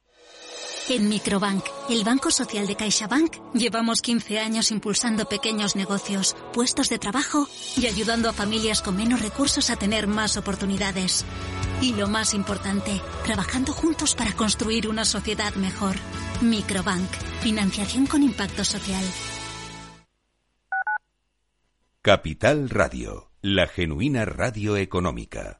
[0.91, 6.99] En Microbank, el Banco Social de CaixaBank, llevamos 15 años impulsando pequeños negocios, puestos de
[6.99, 11.25] trabajo y ayudando a familias con menos recursos a tener más oportunidades.
[11.81, 15.95] Y lo más importante, trabajando juntos para construir una sociedad mejor.
[16.41, 17.09] Microbank,
[17.41, 19.05] financiación con impacto social.
[22.03, 25.60] Capital Radio, la genuina radio económica.